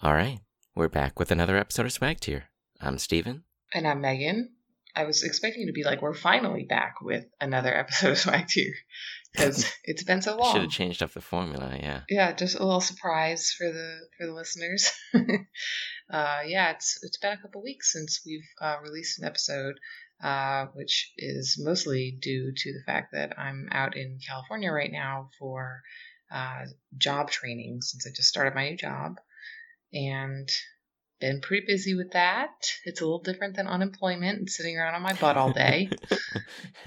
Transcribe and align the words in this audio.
All 0.00 0.14
right, 0.14 0.38
we're 0.76 0.88
back 0.88 1.18
with 1.18 1.32
another 1.32 1.56
episode 1.56 1.86
of 1.86 1.92
Swag 1.92 2.20
Tier. 2.20 2.44
I'm 2.80 2.98
Steven. 2.98 3.42
And 3.74 3.84
I'm 3.84 4.00
Megan. 4.00 4.52
I 4.94 5.02
was 5.02 5.24
expecting 5.24 5.66
to 5.66 5.72
be 5.72 5.82
like, 5.82 6.00
we're 6.00 6.14
finally 6.14 6.62
back 6.62 7.00
with 7.02 7.24
another 7.40 7.74
episode 7.76 8.12
of 8.12 8.18
Swag 8.18 8.46
Tier 8.46 8.74
because 9.32 9.68
it's 9.84 10.04
been 10.04 10.22
so 10.22 10.36
long. 10.36 10.52
Should 10.52 10.62
have 10.62 10.70
changed 10.70 11.02
up 11.02 11.14
the 11.14 11.20
formula, 11.20 11.76
yeah. 11.80 12.02
Yeah, 12.08 12.30
just 12.30 12.54
a 12.54 12.64
little 12.64 12.80
surprise 12.80 13.50
for 13.50 13.72
the 13.72 13.98
for 14.16 14.26
the 14.28 14.34
listeners. 14.34 14.92
uh, 15.14 16.42
yeah, 16.46 16.70
it's 16.70 17.00
it's 17.02 17.18
been 17.18 17.32
a 17.32 17.42
couple 17.42 17.60
weeks 17.64 17.92
since 17.92 18.20
we've 18.24 18.46
uh, 18.60 18.76
released 18.80 19.18
an 19.18 19.24
episode, 19.24 19.80
uh, 20.22 20.66
which 20.74 21.12
is 21.18 21.60
mostly 21.60 22.16
due 22.22 22.52
to 22.56 22.72
the 22.72 22.84
fact 22.86 23.14
that 23.14 23.36
I'm 23.36 23.68
out 23.72 23.96
in 23.96 24.20
California 24.24 24.70
right 24.70 24.92
now 24.92 25.30
for 25.40 25.82
uh, 26.30 26.66
job 26.96 27.32
training 27.32 27.80
since 27.82 28.06
I 28.06 28.10
just 28.14 28.28
started 28.28 28.54
my 28.54 28.70
new 28.70 28.76
job, 28.76 29.16
and 29.92 30.48
been 31.20 31.40
pretty 31.40 31.66
busy 31.66 31.94
with 31.94 32.12
that. 32.12 32.50
It's 32.84 33.00
a 33.00 33.04
little 33.04 33.22
different 33.22 33.56
than 33.56 33.66
unemployment 33.66 34.38
and 34.38 34.50
sitting 34.50 34.76
around 34.76 34.94
on 34.94 35.02
my 35.02 35.14
butt 35.14 35.36
all 35.36 35.52
day. 35.52 35.90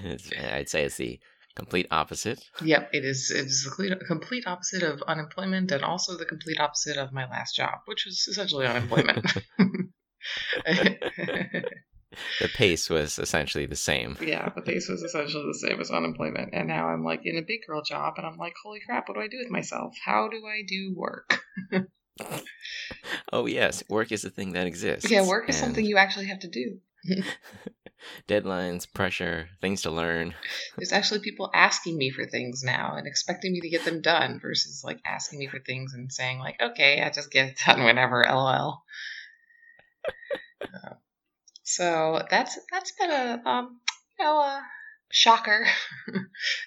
I'd 0.00 0.68
say 0.68 0.84
it's 0.84 0.96
the 0.96 1.20
complete 1.54 1.86
opposite. 1.90 2.42
Yep, 2.62 2.90
it 2.92 3.04
is. 3.04 3.30
It 3.30 3.46
is 3.46 3.64
the 3.64 3.70
complete, 3.70 4.06
complete 4.06 4.46
opposite 4.46 4.82
of 4.82 5.02
unemployment, 5.02 5.70
and 5.70 5.84
also 5.84 6.16
the 6.16 6.24
complete 6.24 6.58
opposite 6.60 6.96
of 6.96 7.12
my 7.12 7.28
last 7.28 7.56
job, 7.56 7.80
which 7.86 8.04
was 8.06 8.26
essentially 8.28 8.66
unemployment. 8.66 9.26
the 10.64 12.48
pace 12.54 12.88
was 12.88 13.18
essentially 13.18 13.66
the 13.66 13.76
same. 13.76 14.16
Yeah, 14.20 14.48
the 14.54 14.62
pace 14.62 14.88
was 14.88 15.02
essentially 15.02 15.44
the 15.46 15.68
same 15.68 15.80
as 15.80 15.90
unemployment, 15.90 16.50
and 16.52 16.68
now 16.68 16.88
I'm 16.88 17.04
like 17.04 17.20
in 17.24 17.36
a 17.36 17.42
big 17.42 17.60
girl 17.66 17.82
job, 17.82 18.14
and 18.16 18.26
I'm 18.26 18.36
like, 18.36 18.54
holy 18.62 18.80
crap, 18.86 19.08
what 19.08 19.14
do 19.14 19.20
I 19.20 19.28
do 19.28 19.38
with 19.38 19.50
myself? 19.50 19.94
How 20.04 20.28
do 20.28 20.46
I 20.46 20.62
do 20.66 20.94
work? 20.96 21.40
Oh 23.32 23.46
yes, 23.46 23.82
work 23.88 24.12
is 24.12 24.24
a 24.24 24.30
thing 24.30 24.52
that 24.52 24.66
exists. 24.66 25.10
Yeah, 25.10 25.26
work 25.26 25.48
is 25.48 25.56
something 25.56 25.84
you 25.84 25.96
actually 25.96 26.26
have 26.26 26.40
to 26.40 26.48
do. 26.48 26.78
Deadlines, 28.28 28.92
pressure, 28.92 29.48
things 29.60 29.82
to 29.82 29.90
learn. 29.90 30.34
There's 30.76 30.92
actually 30.92 31.20
people 31.20 31.50
asking 31.54 31.96
me 31.96 32.10
for 32.10 32.24
things 32.26 32.62
now 32.62 32.94
and 32.96 33.06
expecting 33.06 33.52
me 33.52 33.60
to 33.60 33.68
get 33.68 33.84
them 33.84 34.00
done 34.00 34.40
versus 34.40 34.82
like 34.84 34.98
asking 35.04 35.38
me 35.38 35.48
for 35.48 35.58
things 35.58 35.94
and 35.94 36.12
saying 36.12 36.38
like, 36.38 36.60
okay, 36.60 37.02
I 37.02 37.10
just 37.10 37.30
get 37.30 37.48
it 37.48 37.58
done 37.66 37.84
whenever, 37.84 38.24
lol. 38.28 38.82
Uh, 40.62 40.94
so 41.62 42.22
that's 42.30 42.58
that's 42.70 42.92
been 42.92 43.10
a 43.10 43.42
um, 43.44 43.80
you 44.18 44.24
know 44.24 44.38
a 44.38 44.62
shocker 45.10 45.66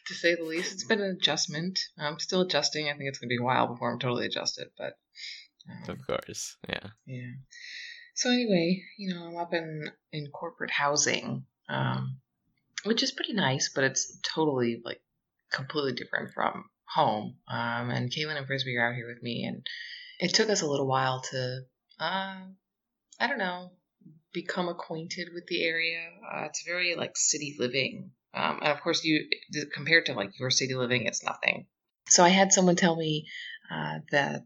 to 0.07 0.13
say 0.13 0.35
the 0.35 0.43
least. 0.43 0.73
It's 0.73 0.83
been 0.83 1.01
an 1.01 1.17
adjustment. 1.17 1.79
I'm 1.97 2.19
still 2.19 2.41
adjusting. 2.41 2.87
I 2.87 2.93
think 2.93 3.09
it's 3.09 3.19
going 3.19 3.29
to 3.29 3.35
be 3.35 3.41
a 3.41 3.45
while 3.45 3.67
before 3.67 3.91
I'm 3.91 3.99
totally 3.99 4.25
adjusted, 4.25 4.67
but 4.77 4.97
um, 5.69 5.89
of 5.89 6.05
course, 6.05 6.57
yeah, 6.67 6.87
yeah. 7.05 7.31
So 8.15 8.29
anyway, 8.29 8.81
you 8.97 9.13
know, 9.13 9.25
I'm 9.25 9.37
up 9.37 9.53
in 9.53 9.89
in 10.11 10.27
corporate 10.27 10.71
housing, 10.71 11.45
um, 11.67 12.19
which 12.83 13.03
is 13.03 13.11
pretty 13.11 13.33
nice, 13.33 13.69
but 13.73 13.83
it's 13.83 14.17
totally 14.21 14.81
like 14.83 15.01
completely 15.51 15.93
different 15.93 16.33
from 16.33 16.65
home. 16.87 17.37
Um, 17.47 17.89
and 17.89 18.11
Caitlin 18.11 18.37
and 18.37 18.47
Frisbee 18.47 18.77
are 18.77 18.89
out 18.89 18.95
here 18.95 19.07
with 19.07 19.21
me, 19.21 19.45
and 19.45 19.65
it 20.19 20.33
took 20.33 20.49
us 20.49 20.61
a 20.61 20.67
little 20.67 20.87
while 20.87 21.21
to, 21.31 21.59
uh, 21.99 22.37
I 23.19 23.27
don't 23.27 23.37
know, 23.37 23.71
become 24.33 24.69
acquainted 24.69 25.29
with 25.33 25.45
the 25.47 25.63
area. 25.63 26.07
Uh, 26.33 26.45
it's 26.45 26.63
very 26.65 26.95
like 26.95 27.17
city 27.17 27.55
living, 27.59 28.11
um, 28.33 28.59
and 28.61 28.71
of 28.71 28.81
course, 28.81 29.03
you 29.03 29.27
compared 29.73 30.05
to 30.05 30.13
like 30.13 30.39
your 30.39 30.51
city 30.51 30.75
living, 30.75 31.05
it's 31.05 31.23
nothing. 31.23 31.67
So 32.07 32.23
I 32.23 32.29
had 32.29 32.53
someone 32.53 32.75
tell 32.75 32.95
me 32.95 33.27
uh, 33.71 33.99
that 34.11 34.45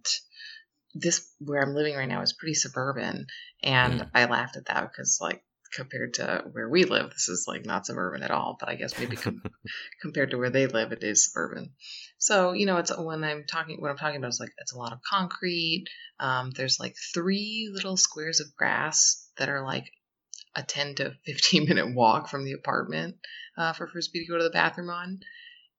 this 0.94 1.32
where 1.40 1.62
I'm 1.62 1.76
living 1.76 1.96
right 1.96 2.10
now 2.10 2.22
is 2.22 2.34
pretty 2.34 2.56
suburban, 2.56 3.28
and 3.64 4.02
mm. 4.02 4.10
I 4.14 4.26
laughed 4.26 4.58
at 4.58 4.66
that 4.66 4.90
because 4.92 5.20
like 5.22 5.44
compared 5.74 6.16
to 6.16 6.44
where 6.52 6.68
we 6.68 6.86
live, 6.86 7.12
this 7.12 7.30
is 7.30 7.46
like 7.48 7.66
not 7.66 7.86
suburban 7.86 8.24
at 8.24 8.32
all. 8.32 8.58
But 8.60 8.70
I 8.70 8.76
guess 8.76 8.98
maybe 8.98 9.16
com- 9.16 9.44
compared 10.02 10.32
to 10.32 10.38
where 10.38 10.50
they 10.50 10.68
live, 10.68 10.92
it 10.92 11.04
is 11.04 11.26
suburban. 11.26 11.72
So 12.18 12.54
you 12.54 12.66
know, 12.66 12.78
it's 12.78 12.96
when 12.96 13.24
I'm 13.24 13.46
talking 13.46 13.78
what 13.80 13.92
I'm 13.92 13.98
talking 13.98 14.18
about 14.18 14.30
is 14.30 14.40
like 14.40 14.54
it's 14.58 14.74
a 14.74 14.78
lot 14.78 14.94
of 14.94 15.00
concrete. 15.08 15.86
Um, 16.20 16.52
there's 16.52 16.80
like 16.80 16.96
three 17.14 17.70
little 17.74 17.98
squares 17.98 18.40
of 18.40 18.56
grass 18.56 19.30
that 19.38 19.50
are 19.50 19.64
like 19.64 19.92
a 20.56 20.64
10 20.64 20.96
to 20.96 21.14
15 21.26 21.66
minute 21.70 21.94
walk 21.94 22.28
from 22.28 22.44
the 22.44 22.54
apartment 22.54 23.16
uh, 23.58 23.74
for 23.74 23.88
Frisbee 23.88 24.26
to 24.26 24.32
go 24.32 24.38
to 24.38 24.44
the 24.44 24.50
bathroom 24.50 24.90
on, 24.90 25.20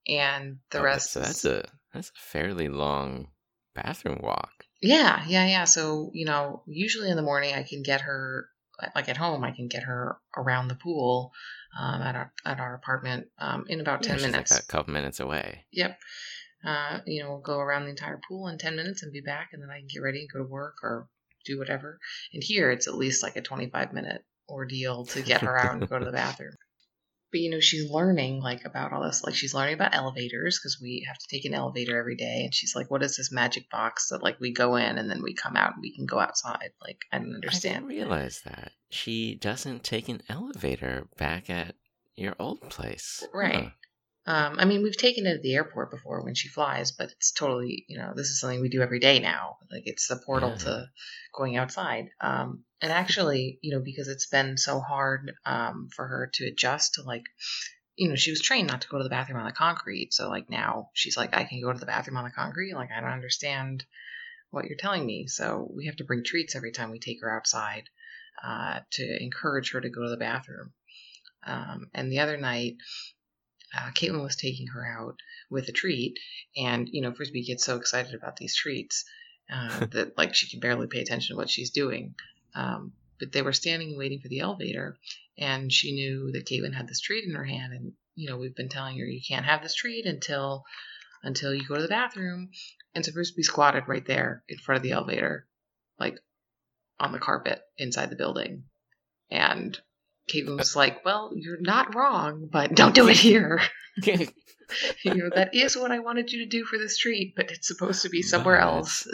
and 0.07 0.59
the 0.71 0.79
oh, 0.79 0.85
rest. 0.85 1.13
So 1.13 1.21
that's 1.21 1.45
a 1.45 1.65
that's 1.93 2.11
a 2.11 2.21
fairly 2.21 2.69
long 2.69 3.29
bathroom 3.75 4.21
walk. 4.23 4.60
Yeah, 4.81 5.23
yeah, 5.27 5.47
yeah. 5.47 5.65
So, 5.65 6.11
you 6.15 6.27
know, 6.27 6.63
usually 6.67 7.11
in 7.11 7.17
the 7.17 7.23
morning 7.23 7.55
I 7.55 7.63
can 7.63 7.83
get 7.83 8.03
her, 8.03 8.49
like 8.95 9.09
at 9.09 9.17
home, 9.17 9.45
I 9.45 9.51
can 9.51 9.69
get 9.69 9.83
her 9.83 10.17
around 10.37 10.69
the 10.69 10.75
pool 10.75 11.33
um, 11.79 12.01
at, 12.03 12.17
our, 12.17 12.33
at 12.45 12.61
our 12.61 12.75
apartment 12.75 13.29
um, 13.39 13.65
in 13.69 13.81
about 13.81 14.05
yeah, 14.05 14.17
10 14.17 14.31
minutes. 14.31 14.53
Like 14.53 14.63
a 14.63 14.67
couple 14.67 14.93
minutes 14.95 15.21
away. 15.21 15.67
Yep. 15.73 15.99
Uh, 16.65 16.99
you 17.07 17.23
know, 17.23 17.31
we'll 17.31 17.41
go 17.41 17.59
around 17.59 17.85
the 17.85 17.91
entire 17.91 18.21
pool 18.29 18.49
in 18.49 18.59
10 18.59 18.77
minutes 18.77 19.03
and 19.03 19.13
be 19.13 19.21
back, 19.21 19.51
and 19.53 19.63
then 19.63 19.71
I 19.71 19.79
can 19.79 19.89
get 19.93 20.01
ready 20.01 20.21
and 20.21 20.29
go 20.31 20.41
to 20.41 20.51
work 20.51 20.77
or 20.83 21.09
do 21.47 21.59
whatever. 21.59 21.99
And 22.33 22.43
here 22.43 22.71
it's 22.71 22.87
at 22.87 22.95
least 22.95 23.23
like 23.23 23.37
a 23.37 23.43
25 23.43 23.93
minute 23.93 24.25
ordeal 24.49 25.07
to 25.07 25.23
get 25.23 25.41
her 25.43 25.57
out 25.57 25.73
and 25.75 25.89
go 25.89 25.99
to 25.99 26.05
the 26.05 26.13
bathroom 26.13 26.53
but 27.31 27.41
you 27.41 27.51
know 27.51 27.61
she's 27.61 27.91
learning 27.91 28.41
like 28.41 28.65
about 28.65 28.93
all 28.93 29.03
this 29.03 29.23
like 29.25 29.35
she's 29.35 29.55
learning 29.55 29.75
about 29.75 29.95
elevators 29.95 30.59
because 30.59 30.81
we 30.81 31.05
have 31.07 31.19
to 31.19 31.27
take 31.29 31.45
an 31.45 31.55
elevator 31.55 31.99
every 31.99 32.17
day 32.17 32.43
and 32.45 32.55
she's 32.55 32.75
like 32.75 32.91
what 32.91 33.03
is 33.03 33.17
this 33.17 33.33
magic 33.33 33.69
box 33.71 34.09
that 34.09 34.23
like 34.23 34.39
we 34.41 34.53
go 34.53 34.77
in 34.77 34.99
and 34.99 35.11
then 35.11 35.23
we 35.23 35.35
come 35.35 35.57
out 35.57 35.75
and 35.75 35.83
we 35.83 35.95
can 35.95 36.07
go 36.07 36.19
outside? 36.19 36.71
Like 36.83 37.05
i 37.13 37.19
don't 37.19 37.35
understand 37.35 37.77
i 37.77 37.79
didn't 37.79 37.89
realize 37.89 38.43
that. 38.45 38.73
She 38.91 39.35
doesn't 39.35 39.85
take 39.85 40.09
an 40.09 40.23
elevator 40.29 41.09
back 41.17 41.49
at 41.49 41.75
your 42.17 42.35
old 42.39 42.69
place. 42.69 43.25
Right. 43.33 43.55
Huh. 43.55 43.71
Um, 44.27 44.57
I 44.59 44.67
mean, 44.67 44.83
we've 44.83 44.97
taken 44.97 45.27
it 45.27 45.37
at 45.37 45.43
the 45.43 45.55
airport 45.55 45.91
before 45.91 46.23
when 46.23 46.35
she 46.35 46.49
flies, 46.49 46.93
but 46.93 47.11
it's 47.11 47.33
totally, 47.33 47.85
you 47.89 47.99
know, 47.99 48.13
this 48.15 48.29
is 48.29 48.41
something 48.41 48.61
we 48.61 48.69
do 48.69 48.83
every 48.83 49.01
day 49.01 49.19
now. 49.19 49.57
Like 49.73 49.85
it's 49.87 50.09
the 50.09 50.17
portal 50.17 50.51
yeah. 50.51 50.57
to 50.57 50.91
going 51.35 51.57
outside. 51.57 52.11
Um, 52.21 52.65
and 52.83 52.93
actually, 52.93 53.59
you 53.63 53.73
know, 53.73 53.83
because 53.83 54.09
it's 54.09 54.27
been 54.27 54.57
so 54.59 54.81
hard 54.81 55.33
um, 55.47 55.89
for 55.95 56.07
her 56.07 56.31
to 56.35 56.47
adjust 56.47 56.95
to 56.95 57.03
like, 57.03 57.25
you 57.97 58.09
know, 58.09 58.15
she 58.15 58.31
was 58.31 58.43
trained 58.43 58.69
not 58.69 58.83
to 58.83 58.89
go 58.89 58.99
to 58.99 59.05
the 59.05 59.11
bathroom 59.11 59.41
on 59.41 59.47
the 59.47 59.53
concrete. 59.53 60.13
So 60.13 60.29
like 60.29 60.51
now 60.51 60.91
she's 60.93 61.17
like, 61.17 61.35
I 61.35 61.45
can 61.45 61.63
go 61.63 61.73
to 61.73 61.79
the 61.79 61.87
bathroom 61.87 62.19
on 62.19 62.25
the 62.25 62.31
concrete. 62.31 62.75
Like 62.75 62.91
I 62.95 63.01
don't 63.01 63.11
understand 63.11 63.85
what 64.51 64.67
you're 64.67 64.79
telling 64.79 65.07
me. 65.07 65.29
So 65.29 65.71
we 65.75 65.87
have 65.87 65.97
to 65.97 66.05
bring 66.05 66.25
treats 66.25 66.55
every 66.55 66.73
time 66.73 66.91
we 66.91 66.99
take 66.99 67.23
her 67.23 67.35
outside 67.35 67.85
uh, 68.45 68.81
to 68.93 69.23
encourage 69.23 69.73
her 69.73 69.81
to 69.81 69.89
go 69.89 70.03
to 70.03 70.11
the 70.11 70.17
bathroom. 70.17 70.73
Um, 71.47 71.91
and 71.95 72.13
the 72.13 72.21
other 72.21 72.37
night, 72.37 72.75
uh, 73.77 73.91
Caitlin 73.93 74.23
was 74.23 74.37
taking 74.37 74.69
her 74.69 74.85
out 74.85 75.21
with 75.49 75.69
a 75.69 75.73
treat, 75.73 76.19
and 76.57 76.89
you 76.91 77.03
know 77.03 77.13
Frisbee 77.13 77.45
gets 77.45 77.65
so 77.65 77.77
excited 77.77 78.15
about 78.15 78.37
these 78.37 78.57
treats 78.57 79.05
uh, 79.53 79.87
that 79.93 80.17
like 80.17 80.35
she 80.35 80.49
can 80.49 80.61
barely 80.61 80.87
pay 80.87 81.01
attention 81.01 81.35
to 81.35 81.39
what 81.39 81.51
she's 81.51 81.71
doing. 81.71 82.15
Um, 82.55 82.93
but 83.19 83.33
they 83.33 83.43
were 83.43 83.53
standing 83.53 83.91
and 83.91 83.99
waiting 83.99 84.21
for 84.21 84.29
the 84.29 84.41
elevator, 84.41 84.97
and 85.39 85.73
she 85.73 85.93
knew 85.93 86.33
that 86.33 86.47
Caitlin 86.47 86.75
had 86.75 86.89
this 86.89 87.01
treat 87.01 87.25
in 87.25 87.35
her 87.35 87.45
hand, 87.45 87.73
and 87.73 87.93
you 88.15 88.29
know 88.29 88.39
we've 88.39 88.57
been 88.57 88.69
telling 88.69 88.99
her 88.99 89.05
you 89.05 89.21
can't 89.27 89.47
have 89.47 89.63
this 89.63 89.75
treat 89.75 90.07
until 90.07 90.65
until 91.23 91.55
you 91.55 91.67
go 91.67 91.77
to 91.77 91.83
the 91.83 91.89
bathroom. 91.89 92.51
And 92.95 93.05
so 93.05 93.13
Frisbee 93.13 93.43
squatted 93.43 93.85
right 93.87 94.05
there 94.05 94.43
in 94.49 94.59
front 94.59 94.79
of 94.79 94.83
the 94.83 94.93
elevator, 94.93 95.47
like 95.99 96.19
on 96.99 97.13
the 97.13 97.19
carpet 97.19 97.63
inside 97.79 98.11
the 98.11 98.17
building, 98.17 98.65
and 99.31 99.79
Caitlin 100.31 100.57
was 100.57 100.77
like, 100.77 101.05
"Well, 101.05 101.33
you're 101.35 101.61
not 101.61 101.95
wrong, 101.95 102.49
but 102.51 102.75
don't 102.75 102.95
do 102.95 103.09
it 103.09 103.17
here." 103.17 103.61
you 105.05 105.15
know, 105.15 105.31
that 105.35 105.55
is 105.55 105.77
what 105.77 105.91
I 105.91 105.99
wanted 105.99 106.33
you 106.33 106.45
to 106.45 106.47
do 106.47 106.65
for 106.65 106.79
this 106.79 106.97
treat, 106.99 107.35
but 107.37 107.51
it's 107.51 107.69
supposed 107.69 108.03
to 108.03 108.09
be 108.09 108.23
somewhere 108.23 108.59
else. 108.59 109.07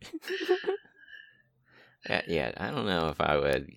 yeah, 2.08 2.22
yeah, 2.26 2.52
I 2.56 2.70
don't 2.70 2.86
know 2.86 3.08
if 3.08 3.20
I 3.20 3.36
would. 3.36 3.70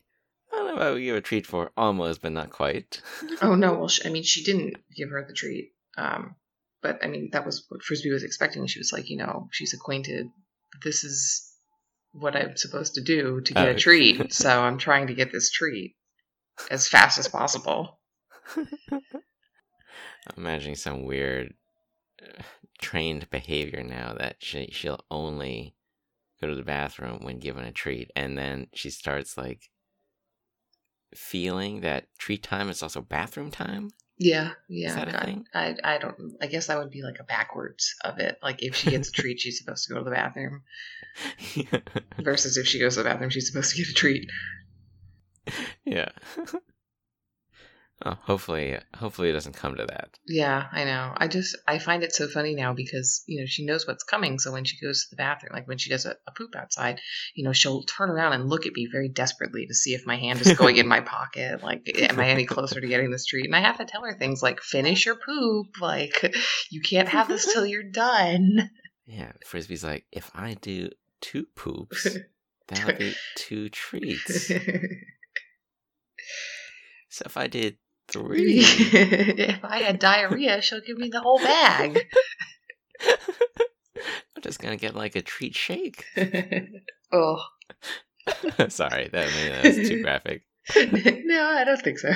I 0.52 0.56
don't 0.56 0.68
know 0.68 0.76
if 0.76 0.82
I 0.82 0.92
would 0.92 1.02
give 1.02 1.16
a 1.16 1.22
treat 1.22 1.46
for 1.46 1.72
almost, 1.76 2.22
but 2.22 2.32
not 2.32 2.52
quite. 2.52 3.02
oh 3.42 3.56
no! 3.56 3.74
Well, 3.74 3.88
she, 3.88 4.08
I 4.08 4.12
mean, 4.12 4.24
she 4.24 4.44
didn't 4.44 4.78
give 4.96 5.10
her 5.10 5.26
the 5.28 5.34
treat. 5.34 5.72
Um, 5.98 6.36
but 6.82 7.04
I 7.04 7.08
mean, 7.08 7.30
that 7.34 7.46
was 7.46 7.66
what 7.70 7.82
Frisbee 7.82 8.12
was 8.12 8.24
expecting. 8.24 8.66
She 8.68 8.80
was 8.80 8.92
like, 8.94 9.10
you 9.10 9.18
know, 9.18 9.50
she's 9.52 9.74
acquainted. 9.74 10.30
This 10.84 11.04
is 11.04 11.50
what 12.12 12.36
I'm 12.36 12.58
supposed 12.58 12.96
to 12.96 13.02
do 13.02 13.42
to 13.42 13.54
get 13.54 13.68
oh. 13.68 13.72
a 13.72 13.76
treat. 13.76 14.34
So 14.34 14.62
I'm 14.62 14.78
trying 14.78 15.08
to 15.08 15.14
get 15.14 15.32
this 15.32 15.50
treat 15.52 15.96
as 16.70 16.88
fast 16.88 17.18
as 17.18 17.28
possible. 17.28 18.00
I'm 18.56 20.36
imagining 20.38 20.76
some 20.76 21.04
weird 21.04 21.54
uh, 22.22 22.42
trained 22.82 23.30
behavior 23.30 23.84
now 23.84 24.16
that 24.18 24.38
she 24.40 24.70
she'll 24.72 25.04
only 25.12 25.76
go 26.42 26.48
to 26.48 26.56
the 26.56 26.64
bathroom 26.64 27.20
when 27.22 27.40
given 27.40 27.66
a 27.66 27.72
treat, 27.72 28.12
and 28.16 28.38
then 28.38 28.68
she 28.74 28.90
starts 28.90 29.38
like 29.38 29.70
feeling 31.16 31.82
that 31.82 32.08
treat 32.18 32.44
time 32.44 32.70
is 32.70 32.82
also 32.82 33.02
bathroom 33.02 33.52
time. 33.52 33.92
Yeah, 34.18 34.52
yeah. 34.70 34.90
Is 34.90 34.96
that 34.96 35.08
a 35.08 35.12
God, 35.12 35.26
thing? 35.26 35.46
I 35.54 35.76
I 35.84 35.98
don't. 35.98 36.16
I 36.42 36.48
guess 36.48 36.68
that 36.68 36.78
would 36.78 36.92
be 36.92 37.02
like 37.02 37.20
a 37.20 37.24
backwards 37.24 37.96
of 38.04 38.20
it. 38.20 38.38
Like 38.44 38.62
if 38.62 38.76
she 38.76 38.92
gets 38.92 39.10
a 39.10 39.12
treat, 39.12 39.40
she's 39.40 39.58
supposed 39.58 39.88
to 39.88 39.94
go 39.94 40.00
to 40.00 40.06
the 40.06 40.12
bathroom, 40.12 40.62
versus 42.20 42.58
if 42.58 42.68
she 42.68 42.80
goes 42.80 42.96
to 42.96 43.04
the 43.04 43.10
bathroom, 43.10 43.32
she's 43.32 43.48
supposed 43.52 43.72
to 43.72 43.78
get 43.78 43.90
a 43.90 43.94
treat. 43.94 44.30
yeah. 45.86 46.10
oh, 48.06 48.18
hopefully, 48.22 48.78
hopefully 48.96 49.30
it 49.30 49.34
doesn't 49.34 49.56
come 49.56 49.76
to 49.76 49.86
that. 49.86 50.18
Yeah, 50.28 50.66
I 50.72 50.84
know. 50.84 51.14
I 51.16 51.28
just 51.28 51.58
I 51.68 51.80
find 51.80 52.04
it 52.04 52.14
so 52.14 52.28
funny 52.28 52.56
now 52.56 52.74
because 52.74 53.24
you 53.28 53.40
know 53.40 53.46
she 53.46 53.66
knows 53.66 53.88
what's 53.88 54.04
coming. 54.04 54.40
So 54.40 54.52
when 54.52 54.66
she 54.66 54.80
goes 54.80 55.04
to 55.04 55.10
the 55.12 55.16
bathroom, 55.18 55.52
like 55.54 55.68
when 55.68 55.78
she 55.78 55.90
does 55.90 56.06
a, 56.06 56.16
a 56.28 56.32
poop 56.32 56.56
outside, 56.56 57.00
you 57.36 57.44
know 57.44 57.54
she'll 57.54 57.84
turn 57.84 58.10
around 58.10 58.34
and 58.34 58.50
look 58.50 58.66
at 58.66 58.74
me 58.74 58.88
very 58.92 59.10
desperately 59.10 59.66
to 59.68 59.74
see 59.74 59.94
if 59.94 60.06
my 60.06 60.16
hand 60.18 60.42
is 60.42 60.54
going 60.58 60.78
in 60.78 60.88
my 60.88 61.00
pocket. 61.02 61.64
Like, 61.64 61.90
am 61.96 62.20
I 62.20 62.30
any 62.30 62.46
closer 62.46 62.80
to 62.80 62.88
getting 62.88 63.12
this 63.12 63.26
treat? 63.26 63.46
And 63.46 63.56
I 63.56 63.62
have 63.62 63.78
to 63.78 63.86
tell 63.86 64.04
her 64.04 64.14
things 64.14 64.42
like, 64.42 64.62
"Finish 64.62 65.06
your 65.06 65.16
poop. 65.16 65.82
Like, 65.82 66.36
you 66.70 66.82
can't 66.82 67.10
have 67.10 67.28
this 67.28 67.52
till 67.52 67.66
you're 67.66 67.84
done." 67.84 68.70
Yeah, 69.06 69.34
Frisbee's 69.46 69.84
like, 69.84 70.06
if 70.12 70.32
I 70.34 70.54
do 70.56 70.90
two 71.22 71.46
poops, 71.56 72.08
that'll 72.68 72.98
be 72.98 73.14
two 73.36 73.70
treats. 73.70 74.52
So 77.14 77.22
if 77.28 77.38
I 77.38 77.46
did 77.46 77.78
three, 78.08 78.62
if 78.66 79.64
I 79.64 79.84
had 79.84 80.00
diarrhea, 80.00 80.64
she'll 80.64 80.82
give 80.82 80.98
me 80.98 81.10
the 81.10 81.22
whole 81.22 81.38
bag. 81.38 82.08
I'm 84.36 84.42
just 84.42 84.60
gonna 84.60 84.78
get 84.78 84.96
like 84.96 85.16
a 85.16 85.22
treat 85.22 85.56
shake. 85.56 86.06
oh 87.12 87.44
Sorry, 88.68 89.10
that 89.10 89.30
maybe 89.36 89.62
that's 89.62 89.88
too 89.88 90.02
graphic. 90.02 90.42
no, 90.76 91.46
I 91.46 91.64
don't 91.66 91.82
think 91.84 92.00
so. 92.00 92.10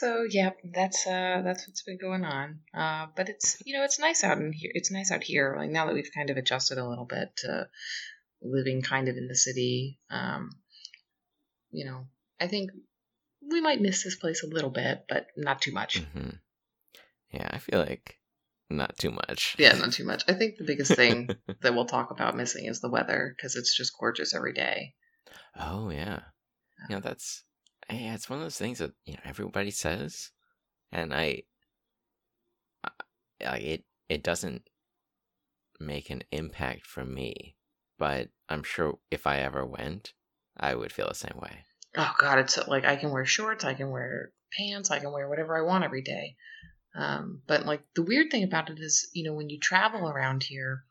So 0.00 0.24
yeah, 0.28 0.50
that's 0.72 1.06
uh 1.06 1.42
that's 1.44 1.68
what's 1.68 1.82
been 1.82 1.98
going 2.00 2.24
on. 2.24 2.60
Uh, 2.72 3.06
but 3.14 3.28
it's 3.28 3.58
you 3.66 3.76
know 3.76 3.84
it's 3.84 3.98
nice 3.98 4.24
out 4.24 4.38
in 4.38 4.52
here. 4.52 4.70
It's 4.74 4.90
nice 4.90 5.10
out 5.12 5.22
here. 5.22 5.54
Like 5.58 5.70
now 5.70 5.86
that 5.86 5.94
we've 5.94 6.10
kind 6.14 6.30
of 6.30 6.38
adjusted 6.38 6.78
a 6.78 6.88
little 6.88 7.04
bit 7.04 7.28
to 7.38 7.68
living 8.40 8.80
kind 8.80 9.08
of 9.08 9.16
in 9.16 9.28
the 9.28 9.36
city. 9.36 9.98
Um, 10.10 10.50
you 11.70 11.84
know, 11.84 12.06
I 12.40 12.46
think 12.46 12.70
we 13.42 13.60
might 13.60 13.80
miss 13.82 14.02
this 14.02 14.16
place 14.16 14.42
a 14.42 14.46
little 14.48 14.70
bit, 14.70 15.04
but 15.06 15.26
not 15.36 15.60
too 15.60 15.72
much. 15.72 15.98
hmm 15.98 16.30
Yeah, 17.30 17.48
I 17.50 17.58
feel 17.58 17.80
like 17.80 18.18
not 18.70 18.96
too 18.96 19.10
much. 19.10 19.56
Yeah, 19.58 19.74
not 19.74 19.92
too 19.92 20.04
much. 20.04 20.24
I 20.28 20.32
think 20.32 20.56
the 20.56 20.64
biggest 20.64 20.94
thing 20.94 21.28
that 21.60 21.74
we'll 21.74 21.84
talk 21.84 22.10
about 22.10 22.36
missing 22.36 22.64
is 22.64 22.80
the 22.80 22.90
weather 22.90 23.34
because 23.36 23.54
it's 23.54 23.76
just 23.76 23.98
gorgeous 23.98 24.34
every 24.34 24.54
day. 24.54 24.94
oh 25.58 25.90
yeah, 25.90 26.20
you 26.88 26.96
know 26.96 27.00
that's 27.00 27.44
yeah, 27.92 28.14
it's 28.14 28.28
one 28.28 28.38
of 28.38 28.44
those 28.44 28.58
things 28.58 28.78
that 28.78 28.92
you 29.04 29.14
know 29.14 29.20
everybody 29.24 29.70
says, 29.70 30.30
and 30.92 31.12
I, 31.14 31.42
I 33.46 33.56
it. 33.58 33.84
It 34.08 34.24
doesn't 34.24 34.68
make 35.78 36.10
an 36.10 36.22
impact 36.32 36.86
for 36.86 37.04
me, 37.04 37.56
but 37.98 38.28
I'm 38.48 38.64
sure 38.64 38.98
if 39.10 39.26
I 39.26 39.38
ever 39.38 39.64
went, 39.64 40.12
I 40.56 40.74
would 40.74 40.92
feel 40.92 41.08
the 41.08 41.14
same 41.14 41.38
way. 41.40 41.64
Oh 41.96 42.12
God, 42.18 42.38
it's 42.38 42.58
like 42.68 42.84
I 42.84 42.96
can 42.96 43.10
wear 43.10 43.24
shorts, 43.24 43.64
I 43.64 43.74
can 43.74 43.90
wear 43.90 44.32
pants, 44.56 44.90
I 44.90 44.98
can 44.98 45.12
wear 45.12 45.28
whatever 45.28 45.56
I 45.56 45.62
want 45.62 45.84
every 45.84 46.02
day. 46.02 46.36
Um, 46.94 47.42
but 47.46 47.66
like 47.66 47.82
the 47.94 48.02
weird 48.02 48.30
thing 48.30 48.42
about 48.44 48.70
it 48.70 48.78
is, 48.78 49.08
you 49.12 49.24
know, 49.24 49.34
when 49.34 49.48
you 49.48 49.58
travel 49.60 50.08
around 50.08 50.42
here, 50.42 50.84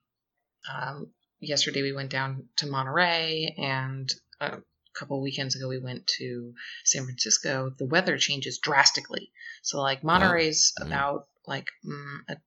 um, 0.74 1.12
yesterday 1.40 1.82
we 1.82 1.94
went 1.94 2.10
down 2.10 2.48
to 2.58 2.68
Monterey, 2.68 3.56
and 3.58 4.10
a 4.40 4.60
couple 4.94 5.22
weekends 5.22 5.56
ago 5.56 5.68
we 5.68 5.80
went 5.80 6.08
to 6.18 6.54
San 6.84 7.06
Francisco. 7.06 7.72
The 7.78 7.86
weather 7.86 8.18
changes 8.18 8.58
drastically. 8.60 9.32
So 9.62 9.80
like 9.82 10.04
Monterey's 10.04 10.74
Mm. 10.80 10.88
about 10.88 11.28
like 11.46 11.68
mm, 11.86 12.20
a 12.28 12.38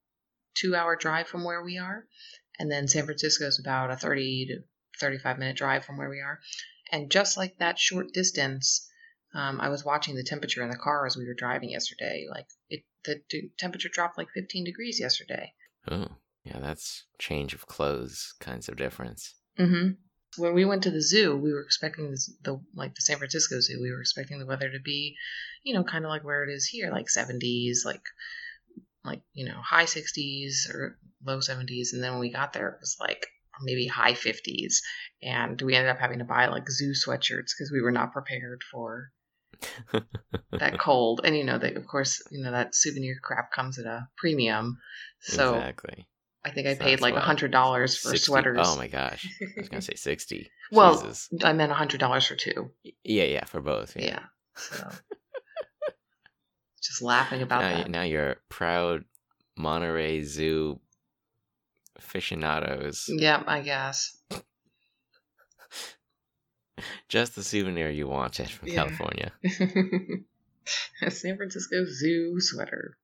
two-hour 0.55 0.97
drive 0.97 1.29
from 1.29 1.45
where 1.45 1.63
we 1.63 1.79
are, 1.79 2.07
and 2.59 2.71
then 2.71 2.89
San 2.89 3.05
Francisco 3.05 3.47
is 3.47 3.59
about 3.59 3.91
a 3.91 3.97
thirty 3.97 4.47
to 4.47 4.63
thirty-five 5.01 5.39
minute 5.39 5.57
drive 5.57 5.85
from 5.85 5.97
where 5.97 6.11
we 6.11 6.21
are. 6.21 6.41
And 6.91 7.11
just 7.11 7.37
like 7.37 7.57
that 7.59 7.79
short 7.79 8.13
distance, 8.13 8.89
um, 9.35 9.61
I 9.61 9.71
was 9.71 9.85
watching 9.85 10.15
the 10.15 10.23
temperature 10.23 10.63
in 10.63 10.71
the 10.71 10.77
car 10.77 11.07
as 11.07 11.17
we 11.17 11.27
were 11.27 11.35
driving 11.35 11.71
yesterday. 11.71 12.27
Like 12.31 12.47
it, 12.69 12.85
the 13.05 13.21
temperature 13.59 13.89
dropped 13.91 14.19
like 14.19 14.29
15 14.35 14.65
degrees 14.65 15.01
yesterday. 15.01 15.55
Oh, 15.91 16.09
yeah, 16.45 16.59
that's 16.61 17.07
change 17.19 17.55
of 17.55 17.67
clothes 17.67 18.35
kinds 18.41 18.69
of 18.69 18.77
difference. 18.77 19.35
Mm-hmm. 19.59 19.93
When 20.37 20.55
we 20.55 20.65
went 20.65 20.85
to 20.85 20.91
the 20.91 21.03
zoo, 21.03 21.37
we 21.37 21.53
were 21.53 21.63
expecting 21.63 22.11
this, 22.11 22.33
the 22.43 22.61
like 22.75 22.95
the 22.95 23.03
San 23.03 23.19
Francisco 23.19 23.61
Zoo. 23.61 23.81
We 23.81 23.91
were 23.91 24.01
expecting 24.01 24.39
the 24.39 24.47
weather 24.47 24.71
to 24.71 24.81
be, 24.81 25.17
you 25.63 25.75
know, 25.75 25.85
kind 25.85 26.05
of 26.05 26.09
like 26.09 26.25
where 26.25 26.45
it 26.45 26.53
is 26.53 26.67
here, 26.67 26.91
like 26.91 27.07
70s, 27.07 27.85
like 27.85 28.03
like 29.05 29.23
you 29.35 29.45
know 29.45 29.61
high 29.61 29.85
60s 29.85 30.71
or 30.73 30.99
low 31.25 31.39
70s. 31.39 31.93
And 31.93 32.03
then 32.03 32.13
when 32.13 32.21
we 32.21 32.33
got 32.33 32.53
there, 32.53 32.69
it 32.69 32.81
was 32.81 32.97
like 33.01 33.27
maybe 33.61 33.87
high 33.87 34.15
50s, 34.15 34.77
and 35.23 35.61
we 35.61 35.75
ended 35.75 35.91
up 35.91 35.99
having 35.99 36.19
to 36.19 36.25
buy 36.25 36.47
like 36.47 36.71
zoo 36.71 36.93
sweatshirts 36.93 37.53
because 37.57 37.71
we 37.73 37.83
were 37.83 37.93
not 37.93 38.13
prepared 38.13 38.63
for 38.71 39.11
that 40.53 40.79
cold. 40.79 41.21
And 41.25 41.37
you 41.37 41.45
know, 41.45 41.59
they, 41.59 41.75
of 41.75 41.87
course, 41.87 42.23
you 42.31 42.43
know 42.43 42.53
that 42.53 42.75
souvenir 42.75 43.17
crap 43.23 43.53
comes 43.53 43.79
at 43.79 43.87
a 43.87 44.09
premium. 44.17 44.79
So 45.21 45.55
exactly. 45.55 46.07
I 46.45 46.51
think 46.51 46.67
I 46.67 46.75
So 46.75 46.81
paid 46.83 47.01
like 47.01 47.15
a 47.15 47.21
hundred 47.21 47.53
dollars 47.53 47.97
for 47.97 48.11
60 48.11 48.25
sweaters. 48.27 48.59
Oh 48.61 48.77
my 48.77 48.89
gosh, 48.89 49.29
I 49.41 49.61
was 49.61 49.69
gonna 49.69 49.83
say 49.83 49.95
sixty. 49.95 50.51
well, 50.73 50.95
Jesus. 50.95 51.29
I 51.45 51.53
meant 51.53 51.71
a 51.71 51.75
hundred 51.77 52.01
dollars 52.01 52.27
for 52.27 52.35
two. 52.35 52.71
Yeah, 53.05 53.25
yeah, 53.25 53.45
for 53.45 53.61
both. 53.61 53.97
Yeah. 53.97 54.05
Yeah. 54.05 54.25
So 54.57 54.91
just 56.83 57.01
laughing 57.03 57.43
about 57.43 57.63
now, 57.63 57.77
that. 57.79 57.91
now 57.91 58.03
you're 58.03 58.37
proud 58.49 59.05
Monterey 59.57 60.23
Zoo 60.25 60.81
aficionados. 61.97 63.07
Yeah, 63.09 63.43
I 63.47 63.61
guess. 63.61 64.17
Just 67.09 67.37
the 67.37 67.45
souvenir 67.45 67.91
you 67.91 68.09
wanted 68.09 68.51
from 68.51 68.69
Yeah. 68.69 68.75
California. 68.75 69.33
a 71.03 71.11
San 71.11 71.37
Francisco 71.37 71.85
Zoo 71.87 72.41
sweater. 72.41 72.97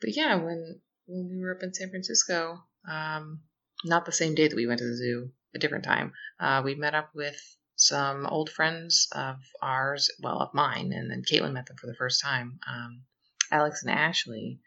But 0.00 0.16
yeah, 0.16 0.34
when 0.36 0.80
when 1.06 1.28
we 1.30 1.40
were 1.40 1.54
up 1.54 1.62
in 1.62 1.72
San 1.72 1.90
Francisco, 1.90 2.64
um, 2.88 3.40
not 3.84 4.04
the 4.06 4.12
same 4.12 4.34
day 4.34 4.48
that 4.48 4.56
we 4.56 4.66
went 4.66 4.78
to 4.78 4.86
the 4.86 4.96
zoo, 4.96 5.30
a 5.54 5.58
different 5.58 5.84
time, 5.84 6.12
uh, 6.40 6.62
we 6.64 6.74
met 6.74 6.94
up 6.94 7.10
with 7.14 7.36
some 7.76 8.26
old 8.26 8.50
friends 8.50 9.08
of 9.12 9.36
ours, 9.60 10.10
well, 10.22 10.40
of 10.40 10.54
mine, 10.54 10.92
and 10.92 11.10
then 11.10 11.22
Caitlin 11.22 11.52
met 11.52 11.66
them 11.66 11.76
for 11.76 11.86
the 11.86 11.94
first 11.94 12.22
time. 12.22 12.58
Um, 12.68 13.02
Alex 13.50 13.82
and 13.82 13.90
Ashley. 13.92 14.60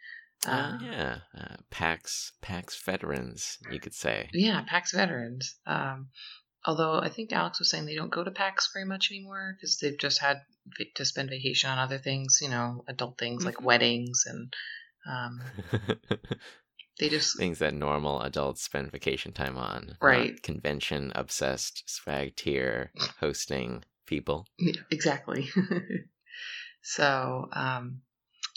Uh, 0.46 0.52
Uh, 0.52 0.78
yeah, 0.82 1.18
uh, 1.38 1.56
PAX 1.72 2.34
PAX 2.42 2.82
veterans, 2.84 3.58
you 3.70 3.80
could 3.80 3.94
say. 3.94 4.30
Yeah, 4.34 4.62
PAX 4.68 4.92
veterans. 4.92 5.56
Um, 5.66 6.10
although 6.66 7.00
I 7.00 7.10
think 7.10 7.32
Alex 7.34 7.60
was 7.60 7.70
saying 7.70 7.86
they 7.86 7.96
don't 7.96 8.12
go 8.12 8.24
to 8.24 8.32
PAX 8.32 8.70
very 8.74 8.86
much 8.86 9.10
anymore 9.12 9.56
because 9.56 9.78
they've 9.80 9.98
just 9.98 10.20
had 10.22 10.42
to 10.96 11.06
spend 11.06 11.30
vacation 11.30 11.70
on 11.70 11.80
other 11.80 11.98
things, 11.98 12.40
you 12.42 12.50
know, 12.50 12.84
adult 12.88 13.18
things 13.18 13.46
like 13.46 13.56
Mhm. 13.56 13.64
weddings 13.64 14.26
and 14.28 14.54
um, 15.10 15.42
they 17.00 17.10
just 17.10 17.38
Things 17.38 17.60
that 17.60 17.74
normal 17.74 18.22
adults 18.22 18.64
spend 18.64 18.92
vacation 18.92 19.32
time 19.32 19.58
on. 19.58 19.98
Right. 20.02 20.42
Convention 20.42 21.12
obsessed, 21.16 21.84
swag 21.90 22.36
tier, 22.36 22.92
hosting 23.20 23.84
people. 24.06 24.48
Yeah, 24.58 24.82
exactly. 24.90 25.50
so 26.82 27.50
um, 27.52 28.02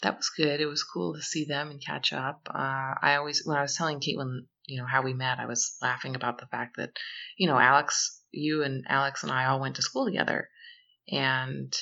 that 0.01 0.17
was 0.17 0.31
good. 0.35 0.59
It 0.59 0.65
was 0.65 0.83
cool 0.83 1.13
to 1.13 1.21
see 1.21 1.45
them 1.45 1.69
and 1.69 1.83
catch 1.83 2.13
up. 2.13 2.47
Uh, 2.49 2.95
I 3.01 3.15
always, 3.17 3.43
when 3.45 3.57
I 3.57 3.61
was 3.61 3.75
telling 3.75 3.99
Caitlin, 3.99 4.45
you 4.65 4.79
know, 4.79 4.87
how 4.87 5.03
we 5.03 5.13
met, 5.13 5.39
I 5.39 5.45
was 5.45 5.75
laughing 5.81 6.15
about 6.15 6.39
the 6.39 6.47
fact 6.47 6.77
that, 6.77 6.91
you 7.37 7.47
know, 7.47 7.59
Alex, 7.59 8.21
you 8.31 8.63
and 8.63 8.85
Alex 8.87 9.23
and 9.23 9.31
I 9.31 9.45
all 9.45 9.59
went 9.59 9.75
to 9.75 9.81
school 9.81 10.05
together. 10.05 10.49
And 11.11 11.75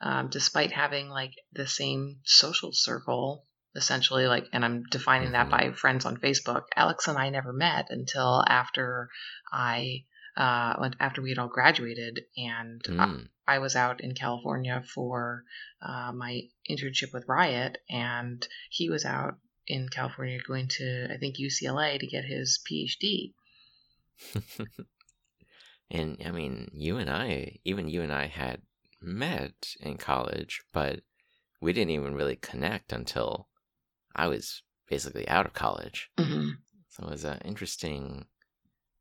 um, 0.00 0.28
despite 0.28 0.72
having 0.72 1.08
like 1.08 1.32
the 1.52 1.66
same 1.66 2.18
social 2.24 2.72
circle, 2.72 3.46
essentially, 3.74 4.26
like, 4.26 4.48
and 4.52 4.64
I'm 4.64 4.84
defining 4.90 5.32
that 5.32 5.50
by 5.50 5.72
friends 5.72 6.04
on 6.04 6.16
Facebook, 6.16 6.64
Alex 6.76 7.08
and 7.08 7.18
I 7.18 7.30
never 7.30 7.52
met 7.52 7.86
until 7.90 8.42
after 8.46 9.10
I. 9.52 10.04
Uh, 10.36 10.90
after 10.98 11.22
we 11.22 11.28
had 11.30 11.38
all 11.38 11.46
graduated, 11.46 12.24
and 12.36 12.82
I- 12.88 13.06
Mm. 13.06 13.28
I 13.46 13.58
was 13.60 13.76
out 13.76 14.00
in 14.00 14.14
California 14.14 14.82
for 14.92 15.44
uh, 15.80 16.10
my 16.12 16.48
internship 16.68 17.12
with 17.12 17.28
Riot, 17.28 17.78
and 17.88 18.44
he 18.68 18.90
was 18.90 19.04
out 19.04 19.38
in 19.68 19.88
California 19.88 20.40
going 20.44 20.66
to, 20.68 21.08
I 21.12 21.18
think, 21.18 21.36
UCLA 21.36 22.00
to 22.00 22.06
get 22.08 22.24
his 22.24 22.58
PhD. 22.68 23.34
and 25.90 26.20
I 26.24 26.30
mean, 26.30 26.70
you 26.72 26.96
and 26.96 27.10
I, 27.10 27.58
even 27.64 27.88
you 27.88 28.02
and 28.02 28.12
I 28.12 28.26
had 28.26 28.62
met 29.00 29.74
in 29.80 29.98
college, 29.98 30.62
but 30.72 31.00
we 31.60 31.72
didn't 31.72 31.90
even 31.90 32.14
really 32.14 32.36
connect 32.36 32.92
until 32.92 33.48
I 34.14 34.28
was 34.28 34.62
basically 34.88 35.28
out 35.28 35.46
of 35.46 35.54
college. 35.54 36.10
Mm-hmm. 36.18 36.48
So 36.88 37.04
it 37.04 37.10
was 37.10 37.24
an 37.24 37.40
interesting 37.44 38.26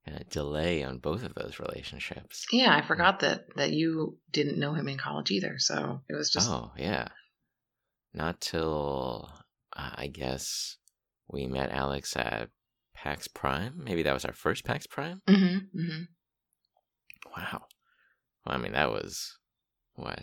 uh, 0.08 0.20
delay 0.30 0.84
on 0.84 0.98
both 0.98 1.24
of 1.24 1.36
those 1.36 1.60
relationships. 1.60 2.46
Yeah, 2.52 2.76
I 2.76 2.82
forgot 2.82 3.20
that 3.22 3.56
that 3.56 3.72
you 3.72 4.18
didn't 4.32 4.60
know 4.60 4.74
him 4.74 4.88
in 4.88 4.98
college 4.98 5.32
either. 5.32 5.56
So 5.60 6.02
it 6.10 6.16
was 6.16 6.32
just 6.32 6.50
Oh, 6.50 6.72
yeah. 6.78 7.10
Not 8.14 8.42
till, 8.42 9.30
uh, 9.76 9.92
I 9.96 10.08
guess, 10.08 10.78
we 11.28 11.48
met 11.48 11.72
Alex 11.72 12.16
at 12.16 12.50
PAX 12.94 13.28
Prime. 13.28 13.82
Maybe 13.84 14.04
that 14.04 14.14
was 14.14 14.26
our 14.26 14.34
first 14.34 14.64
PAX 14.66 14.86
Prime? 14.88 15.22
hmm 15.28 15.58
hmm 15.74 16.04
Wow. 17.36 17.66
Well, 18.46 18.56
I 18.56 18.58
mean, 18.58 18.74
that 18.74 18.92
was, 18.92 19.38
what, 19.96 20.20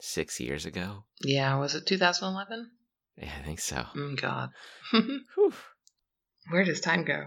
six 0.00 0.40
years 0.40 0.66
ago? 0.66 1.04
Yeah, 1.20 1.56
was 1.58 1.74
it 1.74 1.86
2011? 1.86 2.70
Yeah, 3.16 3.32
I 3.38 3.42
think 3.44 3.60
so. 3.60 3.84
Oh 3.96 4.14
God, 4.14 4.50
where 6.50 6.64
does 6.64 6.80
time 6.80 7.04
go? 7.04 7.26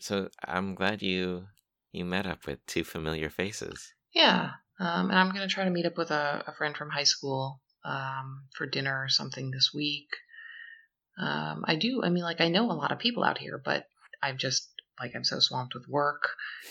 So 0.00 0.28
I'm 0.46 0.74
glad 0.74 1.02
you 1.02 1.46
you 1.92 2.04
met 2.04 2.26
up 2.26 2.46
with 2.46 2.64
two 2.66 2.84
familiar 2.84 3.30
faces. 3.30 3.92
Yeah, 4.12 4.50
um, 4.80 5.10
and 5.10 5.18
I'm 5.18 5.30
gonna 5.32 5.48
try 5.48 5.64
to 5.64 5.70
meet 5.70 5.86
up 5.86 5.96
with 5.96 6.10
a, 6.10 6.44
a 6.46 6.54
friend 6.54 6.76
from 6.76 6.90
high 6.90 7.04
school 7.04 7.60
um, 7.84 8.44
for 8.56 8.66
dinner 8.66 9.02
or 9.02 9.08
something 9.08 9.50
this 9.50 9.70
week. 9.74 10.08
Um, 11.18 11.64
I 11.66 11.76
do. 11.76 12.02
I 12.04 12.10
mean, 12.10 12.22
like 12.22 12.40
I 12.40 12.48
know 12.48 12.70
a 12.70 12.72
lot 12.72 12.92
of 12.92 12.98
people 12.98 13.24
out 13.24 13.38
here, 13.38 13.60
but 13.64 13.86
I've 14.22 14.36
just 14.36 14.68
like 15.00 15.12
I'm 15.14 15.24
so 15.24 15.38
swamped 15.40 15.74
with 15.74 15.88
work, 15.88 16.30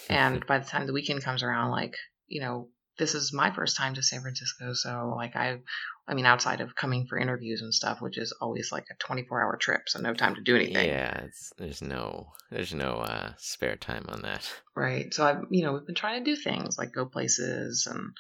and 0.10 0.46
by 0.48 0.60
the 0.60 0.65
time 0.65 0.86
the 0.86 0.93
weekend 0.93 1.24
comes 1.24 1.43
around, 1.43 1.72
like 1.72 1.96
you 2.27 2.41
know, 2.41 2.69
this 2.98 3.16
is 3.16 3.32
my 3.34 3.51
first 3.51 3.77
time 3.77 3.94
to 3.96 4.04
San 4.04 4.22
Francisco, 4.22 4.74
so 4.74 5.13
like 5.16 5.36
I, 5.36 5.60
I 6.08 6.13
mean, 6.13 6.25
outside 6.25 6.62
of 6.62 6.75
coming 6.75 7.06
for 7.08 7.18
interviews 7.18 7.62
and 7.62 7.74
stuff, 7.74 8.01
which 8.01 8.18
is 8.18 8.34
always 8.42 8.72
like 8.72 8.86
a 8.92 8.96
24 8.96 9.42
hour 9.44 9.58
trip, 9.58 9.84
so 9.88 10.00
no 10.00 10.13
time 10.13 10.36
to 10.36 10.42
do 10.42 10.56
anything. 10.56 10.88
yeah, 10.88 11.22
it's, 11.25 11.51
there's 11.58 11.82
no 11.82 12.34
there's 12.51 12.74
no 12.74 12.96
uh, 12.96 13.34
spare 13.38 13.75
time 13.75 14.06
on 14.10 14.22
that. 14.24 14.50
Right. 14.75 15.13
So 15.13 15.25
I've 15.25 15.44
you 15.50 15.63
know 15.63 15.74
we've 15.74 15.86
been 15.86 15.96
trying 15.96 16.24
to 16.24 16.30
do 16.32 16.39
things 16.39 16.77
like 16.77 16.94
go 16.94 17.06
places 17.06 17.88
and 17.89 18.12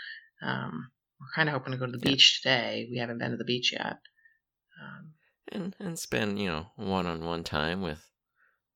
um, 0.41 0.89
we're 1.19 1.27
kind 1.35 1.49
of 1.49 1.53
hoping 1.53 1.71
to 1.73 1.77
go 1.77 1.85
to 1.85 1.91
the 1.91 1.99
Yeah. 2.03 2.11
beach 2.11 2.41
today. 2.41 2.87
We 2.91 2.97
haven't 2.97 3.17
been 3.19 3.31
to 3.31 3.37
the 3.37 3.43
beach 3.43 3.73
yet. 3.73 3.97
Um, 4.81 5.13
And 5.51 5.75
and 5.79 5.97
spend 5.99 6.39
you 6.39 6.47
know 6.49 6.67
one 6.75 7.05
on 7.05 7.23
one 7.23 7.43
time 7.43 7.81
with 7.81 8.03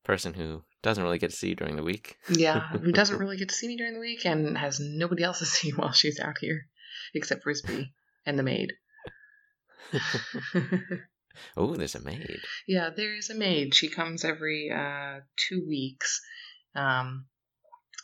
person 0.03 0.34
who 0.34 0.63
doesn't 0.81 1.03
really 1.03 1.20
get 1.20 1.29
to 1.29 1.36
see 1.36 1.50
you 1.50 1.55
during 1.55 1.75
the 1.75 1.84
week. 1.84 2.17
yeah, 2.29 2.70
who 2.70 2.91
doesn't 2.93 3.20
really 3.20 3.38
get 3.38 3.50
to 3.50 3.55
see 3.55 3.67
me 3.67 3.77
during 3.77 3.93
the 3.93 4.00
week 4.00 4.25
and 4.25 4.58
has 4.58 4.79
nobody 4.79 5.24
else 5.24 5.39
to 5.39 5.46
see 5.46 5.70
while 5.75 5.91
she's 5.91 6.20
out 6.20 6.38
here, 6.39 6.67
except 7.13 7.43
Frisbee 7.43 7.93
and 8.25 8.38
the 8.38 8.43
maid. 8.43 8.74
oh, 11.58 11.75
there's 11.75 11.96
a 11.96 12.01
maid. 12.01 12.39
yeah, 12.67 12.89
there 12.96 13.15
is 13.15 13.29
a 13.29 13.36
maid. 13.36 13.75
She 13.75 13.89
comes 13.89 14.24
every 14.24 14.72
uh, 14.72 15.20
two 15.36 15.65
weeks. 15.67 16.22
Um, 16.75 17.25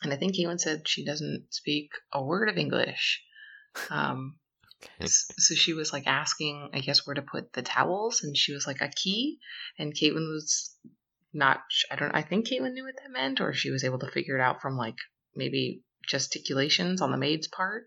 and 0.04 0.14
I 0.14 0.18
think 0.18 0.38
Ewan 0.38 0.60
said 0.60 0.88
she 0.88 1.06
doesn't 1.06 1.48
speak 1.50 1.92
a 2.14 2.24
word 2.24 2.50
of 2.50 2.58
English. 2.58 3.24
Um, 3.90 4.36
Okay. 4.84 5.08
So 5.08 5.56
she 5.56 5.74
was 5.74 5.92
like 5.92 6.06
asking, 6.06 6.70
I 6.74 6.80
guess, 6.80 7.06
where 7.06 7.16
to 7.16 7.22
put 7.22 7.54
the 7.54 7.64
towels, 7.64 8.24
and 8.24 8.38
she 8.38 8.54
was 8.54 8.68
like 8.68 8.82
a 8.82 8.90
key, 8.90 9.40
and 9.80 9.94
Caitlin 9.94 10.32
was 10.32 10.76
not. 11.38 11.60
I 11.92 11.96
don't. 11.96 12.12
I 12.14 12.22
think 12.24 12.48
Caitlin 12.48 12.74
knew 12.74 12.84
what 12.84 12.96
that 13.02 13.12
meant, 13.12 13.40
or 13.40 13.54
she 13.54 13.70
was 13.72 13.84
able 13.84 14.00
to 14.00 14.12
figure 14.12 14.38
it 14.38 14.42
out 14.42 14.62
from 14.62 14.76
like 14.76 14.96
maybe 15.36 15.82
gesticulations 16.08 17.02
on 17.02 17.12
the 17.12 17.18
maid's 17.18 17.48
part. 17.48 17.86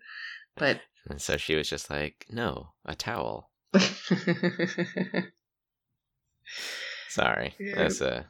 But 0.56 0.80
And 1.08 1.20
so 1.20 1.36
she 1.36 1.56
was 1.56 1.68
just 1.68 1.88
like, 1.90 2.26
no, 2.30 2.72
a 2.84 2.94
towel. 2.94 3.50
Sorry, 7.08 7.54
Yeah. 7.58 7.74
that's 7.76 8.00
a. 8.00 8.26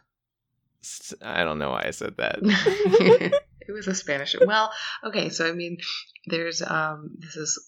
I 1.21 1.45
don't 1.45 1.59
know 1.59 1.71
why 1.71 1.85
I 1.87 1.91
said 1.91 2.17
that. 2.17 2.39
it 2.43 3.73
was 3.73 3.87
a 3.87 3.95
Spanish. 3.95 4.35
Well, 4.41 4.73
okay, 5.05 5.29
so 5.29 5.47
I 5.47 5.53
mean, 5.53 5.77
there's 6.27 6.63
um, 6.63 7.11
this 7.19 7.37
is 7.37 7.63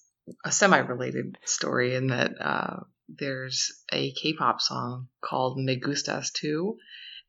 a 0.44 0.52
semi-related 0.52 1.36
story 1.44 1.94
in 1.94 2.06
that 2.08 2.32
uh, 2.40 2.80
there's 3.08 3.72
a 3.92 4.12
K-pop 4.12 4.60
song 4.62 5.08
called 5.22 5.58
"Me 5.58 5.78
Gustas" 5.78 6.32
too, 6.32 6.78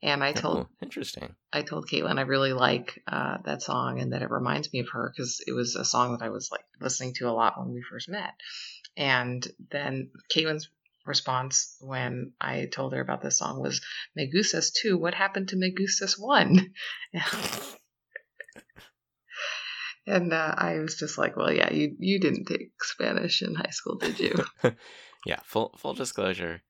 and 0.03 0.23
I 0.23 0.33
told 0.33 0.57
Oh, 0.57 0.67
interesting. 0.81 1.33
I 1.51 1.61
told 1.61 1.87
Caitlin 1.87 2.19
I 2.19 2.23
really 2.23 2.53
like 2.53 3.01
uh, 3.07 3.37
that 3.45 3.61
song 3.61 3.99
and 3.99 4.11
that 4.13 4.21
it 4.21 4.29
reminds 4.29 4.71
me 4.73 4.81
of 4.81 4.89
her 4.91 5.11
because 5.15 5.41
it 5.47 5.53
was 5.53 5.75
a 5.75 5.85
song 5.85 6.11
that 6.11 6.23
I 6.23 6.29
was 6.29 6.51
like 6.51 6.65
listening 6.81 7.13
to 7.15 7.29
a 7.29 7.31
lot 7.31 7.57
when 7.57 7.73
we 7.73 7.81
first 7.89 8.09
met. 8.09 8.33
And 8.97 9.47
then 9.71 10.11
Caitlin's 10.35 10.69
response 11.05 11.77
when 11.79 12.33
I 12.39 12.65
told 12.65 12.93
her 12.93 13.01
about 13.01 13.21
this 13.21 13.37
song 13.39 13.61
was 13.61 13.81
Me 14.15 14.29
Gustas 14.29 14.73
2. 14.73 14.97
What 14.97 15.13
happened 15.13 15.49
to 15.49 15.55
Me 15.55 15.73
Gustas 15.73 16.19
1? 16.19 16.73
and 20.05 20.33
uh, 20.33 20.55
I 20.57 20.79
was 20.79 20.97
just 20.97 21.17
like, 21.17 21.37
well, 21.37 21.51
yeah, 21.51 21.71
you, 21.71 21.95
you 21.97 22.19
didn't 22.19 22.45
take 22.45 22.71
Spanish 22.81 23.41
in 23.41 23.55
high 23.55 23.71
school, 23.71 23.95
did 23.97 24.19
you? 24.19 24.35
yeah, 25.25 25.39
full 25.43 25.73
full 25.77 25.93
disclosure, 25.93 26.61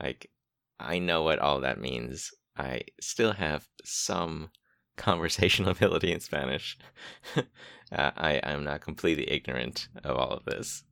like 0.00 0.30
I 0.78 0.98
know 0.98 1.22
what 1.22 1.38
all 1.38 1.60
that 1.60 1.80
means. 1.80 2.32
I 2.56 2.82
still 3.00 3.32
have 3.32 3.68
some 3.84 4.50
conversational 4.96 5.70
ability 5.70 6.12
in 6.12 6.20
Spanish. 6.20 6.78
uh, 7.36 7.42
I 7.90 8.40
I'm 8.42 8.64
not 8.64 8.82
completely 8.82 9.30
ignorant 9.30 9.88
of 10.04 10.16
all 10.16 10.30
of 10.30 10.44
this. 10.44 10.84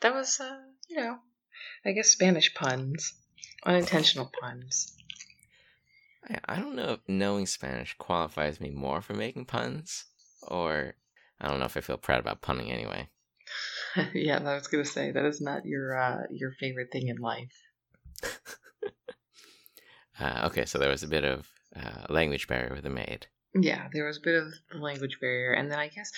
that 0.00 0.14
was, 0.14 0.40
uh, 0.40 0.58
you 0.88 0.96
know, 0.96 1.18
I 1.84 1.92
guess 1.92 2.08
Spanish 2.08 2.54
puns, 2.54 3.14
unintentional 3.64 4.30
puns. 4.40 4.96
I, 6.28 6.38
I 6.46 6.56
don't 6.56 6.74
know 6.74 6.92
if 6.92 7.00
knowing 7.08 7.46
Spanish 7.46 7.94
qualifies 7.98 8.60
me 8.60 8.70
more 8.70 9.00
for 9.00 9.14
making 9.14 9.46
puns, 9.46 10.06
or 10.42 10.94
I 11.40 11.48
don't 11.48 11.60
know 11.60 11.66
if 11.66 11.76
I 11.76 11.80
feel 11.80 11.98
proud 11.98 12.20
about 12.20 12.42
punning 12.42 12.70
anyway. 12.70 13.08
yeah, 14.14 14.38
I 14.38 14.54
was 14.54 14.66
gonna 14.66 14.84
say 14.84 15.12
that 15.12 15.24
is 15.24 15.40
not 15.40 15.64
your 15.64 15.96
uh, 15.96 16.22
your 16.30 16.52
favorite 16.52 16.90
thing 16.90 17.08
in 17.08 17.16
life. 17.18 17.52
Uh, 20.20 20.42
okay, 20.46 20.64
so 20.64 20.78
there 20.78 20.90
was 20.90 21.02
a 21.02 21.08
bit 21.08 21.24
of 21.24 21.46
uh, 21.74 22.06
language 22.08 22.48
barrier 22.48 22.72
with 22.74 22.84
the 22.84 22.90
maid. 22.90 23.26
Yeah, 23.54 23.88
there 23.92 24.06
was 24.06 24.18
a 24.18 24.20
bit 24.22 24.34
of 24.42 24.52
language 24.80 25.18
barrier, 25.20 25.52
and 25.52 25.70
then 25.70 25.78
I 25.78 25.88
guess 25.88 26.10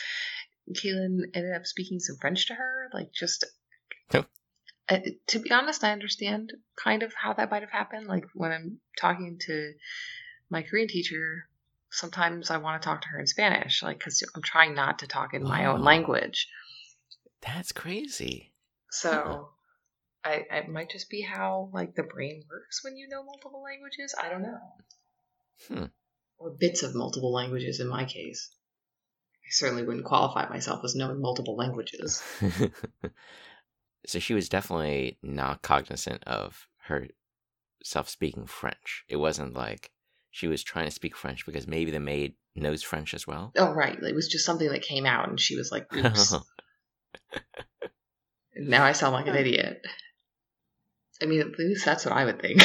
Caitlin 0.72 1.20
ended 1.34 1.54
up 1.54 1.66
speaking 1.66 2.00
some 2.00 2.16
French 2.20 2.46
to 2.48 2.54
her, 2.54 2.90
like 2.92 3.12
just. 3.12 3.44
Oh. 4.14 4.24
Uh, 4.88 5.00
to 5.28 5.38
be 5.38 5.50
honest, 5.50 5.84
I 5.84 5.92
understand 5.92 6.52
kind 6.82 7.02
of 7.02 7.12
how 7.14 7.34
that 7.34 7.50
might 7.50 7.62
have 7.62 7.70
happened. 7.70 8.06
Like 8.06 8.24
when 8.34 8.52
I'm 8.52 8.80
talking 8.98 9.38
to 9.46 9.72
my 10.50 10.62
Korean 10.62 10.88
teacher, 10.88 11.46
sometimes 11.90 12.50
I 12.50 12.56
want 12.56 12.80
to 12.80 12.86
talk 12.86 13.02
to 13.02 13.08
her 13.08 13.20
in 13.20 13.26
Spanish, 13.26 13.82
like 13.82 13.98
because 13.98 14.22
I'm 14.34 14.42
trying 14.42 14.74
not 14.74 15.00
to 15.00 15.06
talk 15.06 15.34
in 15.34 15.42
my 15.42 15.66
own 15.66 15.80
Oh. 15.80 15.84
language. 15.84 16.48
That's 17.42 17.70
crazy. 17.72 18.52
So 18.90 19.50
I, 20.24 20.44
I 20.50 20.56
it 20.58 20.68
might 20.68 20.90
just 20.90 21.08
be 21.08 21.22
how 21.22 21.70
like 21.72 21.94
the 21.94 22.02
brain 22.02 22.42
works 22.50 22.82
when 22.84 22.96
you 22.96 23.08
know 23.08 23.22
multiple 23.24 23.62
languages. 23.62 24.14
I 24.20 24.28
don't 24.28 24.42
know. 24.42 24.58
Hmm. 25.68 25.84
Or 26.38 26.50
bits 26.50 26.82
of 26.82 26.94
multiple 26.94 27.32
languages 27.32 27.80
in 27.80 27.88
my 27.88 28.04
case. 28.04 28.50
I 29.34 29.50
certainly 29.50 29.82
wouldn't 29.82 30.04
qualify 30.04 30.48
myself 30.48 30.84
as 30.84 30.94
knowing 30.94 31.20
multiple 31.20 31.56
languages. 31.56 32.22
so 34.06 34.18
she 34.18 34.34
was 34.34 34.48
definitely 34.48 35.18
not 35.22 35.62
cognizant 35.62 36.22
of 36.24 36.68
herself 36.80 38.08
speaking 38.08 38.46
French. 38.46 39.04
It 39.08 39.16
wasn't 39.16 39.54
like 39.54 39.90
she 40.30 40.46
was 40.48 40.62
trying 40.62 40.84
to 40.84 40.90
speak 40.90 41.16
French 41.16 41.46
because 41.46 41.66
maybe 41.66 41.90
the 41.90 41.98
maid 42.00 42.34
knows 42.54 42.82
French 42.82 43.14
as 43.14 43.26
well. 43.26 43.52
Oh 43.56 43.72
right, 43.72 43.98
it 44.00 44.14
was 44.14 44.28
just 44.28 44.44
something 44.44 44.68
that 44.68 44.82
came 44.82 45.06
out, 45.06 45.28
and 45.28 45.40
she 45.40 45.56
was 45.56 45.72
like, 45.72 45.86
"Oops." 45.94 46.34
now 48.56 48.84
I 48.84 48.92
sound 48.92 49.14
like 49.14 49.26
an 49.26 49.36
idiot. 49.36 49.84
I 51.22 51.26
mean, 51.26 51.40
at 51.40 51.58
least 51.58 51.84
that's 51.84 52.04
what 52.04 52.14
I 52.14 52.24
would 52.24 52.40
think 52.40 52.60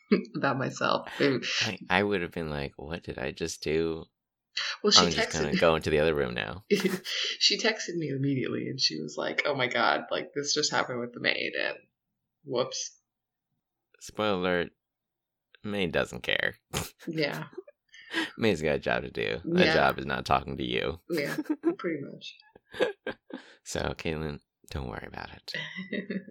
about 0.36 0.58
myself. 0.58 1.08
I, 1.20 1.78
I 1.90 2.02
would 2.02 2.22
have 2.22 2.32
been 2.32 2.50
like, 2.50 2.72
"What 2.76 3.02
did 3.02 3.18
I 3.18 3.32
just 3.32 3.62
do?" 3.62 4.04
Well, 4.82 4.90
she 4.90 5.06
I'm 5.06 5.10
just 5.10 5.32
gonna 5.32 5.50
texted. 5.52 5.60
go 5.60 5.74
into 5.74 5.90
the 5.90 5.98
other 5.98 6.14
room 6.14 6.34
now. 6.34 6.64
she 6.70 7.58
texted 7.58 7.96
me 7.96 8.08
immediately, 8.08 8.68
and 8.68 8.80
she 8.80 9.00
was 9.00 9.16
like, 9.18 9.42
"Oh 9.44 9.54
my 9.54 9.66
god, 9.66 10.04
like 10.10 10.32
this 10.34 10.54
just 10.54 10.72
happened 10.72 11.00
with 11.00 11.12
the 11.12 11.20
maid," 11.20 11.52
and 11.60 11.76
whoops. 12.44 12.92
Spoiler 14.00 14.38
alert: 14.38 14.72
maid 15.64 15.92
doesn't 15.92 16.22
care. 16.22 16.54
Yeah, 17.08 17.44
Maid's 18.38 18.62
got 18.62 18.76
a 18.76 18.78
job 18.78 19.02
to 19.02 19.10
do. 19.10 19.40
That 19.44 19.66
Yeah. 19.66 19.74
job 19.74 19.98
is 19.98 20.06
not 20.06 20.24
talking 20.24 20.56
to 20.56 20.64
you. 20.64 21.00
yeah, 21.10 21.36
pretty 21.78 22.00
much. 22.02 22.36
So, 23.64 23.80
Caitlin, 23.98 24.38
don't 24.70 24.88
worry 24.88 25.06
about 25.08 25.30
it. 25.32 26.30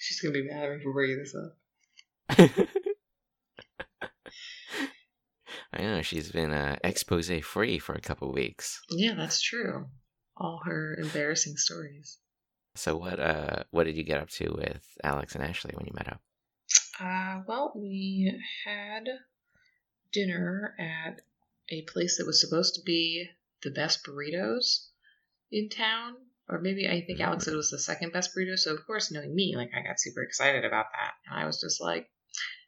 She's 0.00 0.18
gonna 0.20 0.32
be 0.32 0.48
mad 0.48 0.64
at 0.64 0.78
me 0.78 0.82
for 0.82 0.94
bringing 0.94 1.18
this 1.18 1.34
up. 1.34 1.58
I 5.74 5.82
know 5.82 6.00
she's 6.00 6.32
been 6.32 6.52
uh, 6.52 6.78
expose 6.82 7.30
free 7.42 7.78
for 7.78 7.94
a 7.94 8.00
couple 8.00 8.32
weeks. 8.32 8.80
Yeah, 8.88 9.12
that's 9.14 9.42
true. 9.42 9.88
All 10.38 10.62
her 10.64 10.96
embarrassing 10.98 11.58
stories. 11.58 12.18
So 12.76 12.96
what 12.96 13.20
uh 13.20 13.64
what 13.72 13.84
did 13.84 13.98
you 13.98 14.02
get 14.02 14.20
up 14.20 14.30
to 14.30 14.54
with 14.56 14.86
Alex 15.04 15.34
and 15.34 15.44
Ashley 15.44 15.72
when 15.74 15.86
you 15.86 15.92
met 15.92 16.08
up? 16.08 16.20
Uh, 16.98 17.42
well, 17.46 17.72
we 17.76 18.40
had 18.64 19.04
dinner 20.12 20.74
at 20.78 21.20
a 21.68 21.82
place 21.82 22.16
that 22.16 22.26
was 22.26 22.40
supposed 22.40 22.74
to 22.76 22.82
be 22.86 23.28
the 23.62 23.70
best 23.70 24.02
burritos 24.02 24.86
in 25.52 25.68
town. 25.68 26.14
Or 26.50 26.60
maybe 26.60 26.88
I 26.88 27.04
think 27.06 27.20
Alex 27.20 27.44
said 27.44 27.54
it 27.54 27.56
was 27.56 27.70
the 27.70 27.78
second 27.78 28.12
best 28.12 28.30
burrito. 28.36 28.58
So 28.58 28.74
of 28.74 28.84
course, 28.86 29.12
knowing 29.12 29.34
me, 29.34 29.54
like 29.56 29.70
I 29.74 29.86
got 29.86 30.00
super 30.00 30.22
excited 30.22 30.64
about 30.64 30.86
that. 30.92 31.12
And 31.26 31.40
I 31.40 31.46
was 31.46 31.60
just 31.60 31.80
like 31.80 32.08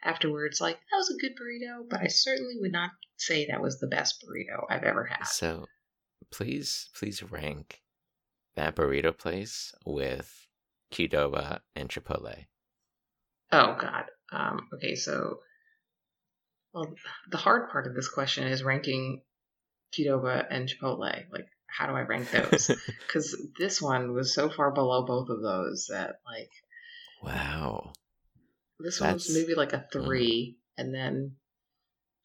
afterwards, 0.04 0.60
like, 0.60 0.76
that 0.76 0.96
was 0.96 1.10
a 1.10 1.20
good 1.20 1.32
burrito, 1.32 1.88
but 1.88 2.00
I 2.00 2.08
certainly 2.08 2.54
would 2.60 2.72
not 2.72 2.90
say 3.16 3.46
that 3.46 3.62
was 3.62 3.78
the 3.78 3.86
best 3.86 4.22
burrito 4.22 4.64
I've 4.68 4.84
ever 4.84 5.04
had. 5.04 5.24
So, 5.26 5.66
please, 6.30 6.88
please 6.94 7.22
rank 7.22 7.80
that 8.56 8.76
burrito 8.76 9.16
place 9.16 9.72
with 9.84 10.46
Qdoba 10.92 11.60
and 11.74 11.88
Chipotle. 11.88 12.46
Oh 13.50 13.76
God. 13.78 14.04
Um, 14.32 14.68
okay, 14.74 14.94
so 14.94 15.40
well, 16.72 16.94
the 17.30 17.36
hard 17.36 17.70
part 17.70 17.86
of 17.86 17.94
this 17.94 18.08
question 18.08 18.44
is 18.44 18.62
ranking 18.62 19.22
Qdoba 19.94 20.46
and 20.50 20.68
Chipotle. 20.68 21.24
Like, 21.30 21.46
how 21.76 21.86
do 21.86 21.94
I 21.94 22.02
rank 22.02 22.30
those? 22.32 22.70
Because 23.06 23.36
this 23.58 23.80
one 23.80 24.12
was 24.12 24.34
so 24.34 24.50
far 24.50 24.70
below 24.72 25.04
both 25.04 25.28
of 25.28 25.42
those 25.42 25.88
that, 25.90 26.16
like, 26.26 26.50
wow, 27.22 27.92
this 28.80 29.00
one 29.00 29.14
was 29.14 29.34
maybe 29.34 29.54
like 29.54 29.72
a 29.72 29.86
three, 29.92 30.58
and 30.76 30.94
then 30.94 31.36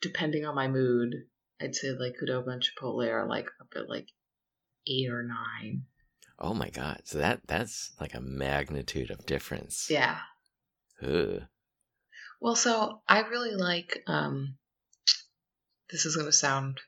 depending 0.01 0.45
on 0.45 0.55
my 0.55 0.67
mood, 0.67 1.13
I'd 1.61 1.75
say 1.75 1.89
like 1.91 2.15
Qdoba 2.21 2.53
and 2.53 2.63
Chipotle 2.63 3.07
are 3.09 3.27
like 3.27 3.47
up 3.61 3.67
at 3.75 3.89
like 3.89 4.07
eight 4.87 5.09
or 5.09 5.23
nine. 5.23 5.83
oh 6.39 6.53
my 6.53 6.69
god! 6.69 7.01
So 7.05 7.17
that 7.19 7.41
that's 7.47 7.91
like 7.99 8.13
a 8.13 8.21
magnitude 8.21 9.11
of 9.11 9.25
difference. 9.25 9.87
Yeah. 9.89 10.19
Ugh. 11.01 11.43
Well, 12.39 12.55
so 12.55 13.01
I 13.07 13.21
really 13.21 13.55
like. 13.55 14.03
um 14.07 14.57
This 15.89 16.05
is 16.05 16.15
going 16.15 16.27
to 16.27 16.33
sound 16.33 16.79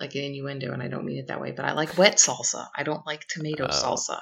like 0.00 0.14
an 0.14 0.22
innuendo, 0.22 0.72
and 0.72 0.82
I 0.82 0.88
don't 0.88 1.04
mean 1.04 1.18
it 1.18 1.28
that 1.28 1.40
way, 1.40 1.52
but 1.52 1.64
I 1.64 1.72
like 1.72 1.96
wet 1.98 2.16
salsa. 2.16 2.68
I 2.76 2.82
don't 2.82 3.06
like 3.06 3.26
tomato 3.28 3.64
Oh. 3.64 3.68
salsa. 3.68 4.20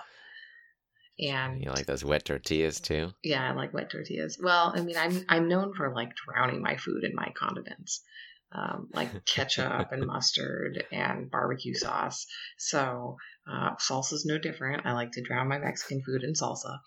And 1.18 1.62
You 1.62 1.70
like 1.70 1.86
those 1.86 2.04
wet 2.04 2.24
tortillas 2.24 2.80
too? 2.80 3.12
yeah, 3.22 3.48
I 3.48 3.52
like 3.54 3.72
wet 3.72 3.90
tortillas. 3.90 4.38
Well, 4.42 4.72
I 4.74 4.80
mean, 4.80 4.96
I'm 4.96 5.24
I'm 5.28 5.48
known 5.48 5.72
for 5.74 5.94
like 5.94 6.12
drowning 6.16 6.60
my 6.60 6.76
food 6.76 7.04
in 7.04 7.14
my 7.14 7.32
condiments, 7.36 8.02
um, 8.50 8.88
like 8.92 9.24
ketchup 9.24 9.92
and 9.92 10.06
mustard 10.06 10.84
and 10.90 11.30
barbecue 11.30 11.74
sauce. 11.74 12.26
So 12.58 13.16
uh, 13.46 13.74
is 13.78 14.24
no 14.26 14.38
different. 14.38 14.86
I 14.86 14.92
like 14.92 15.12
to 15.12 15.22
drown 15.22 15.48
my 15.48 15.58
Mexican 15.58 16.02
food 16.02 16.24
in 16.24 16.32
salsa, 16.32 16.78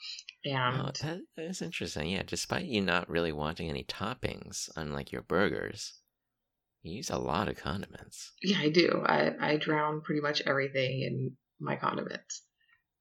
and 0.44 0.82
Oh, 0.82 0.92
that, 1.02 1.20
that 1.38 1.46
is 1.46 1.62
interesting. 1.62 2.10
Yeah, 2.10 2.24
despite 2.26 2.66
you 2.66 2.82
not 2.82 3.10
really 3.10 3.32
wanting 3.32 3.70
any 3.70 3.86
toppings 3.86 4.70
on 4.76 4.92
like 4.92 5.14
your 5.14 5.22
burgers, 5.22 5.94
you 6.88 6.98
use 6.98 7.10
a 7.10 7.18
lot 7.18 7.48
of 7.48 7.58
condiments. 7.58 8.32
Yeah, 8.42 8.60
I 8.60 8.70
do. 8.70 9.04
I, 9.06 9.32
I 9.40 9.58
drown 9.58 10.02
pretty 10.02 10.22
much 10.22 10.42
everything 10.46 11.02
in 11.02 11.32
my 11.60 11.76
condiments. 11.76 12.44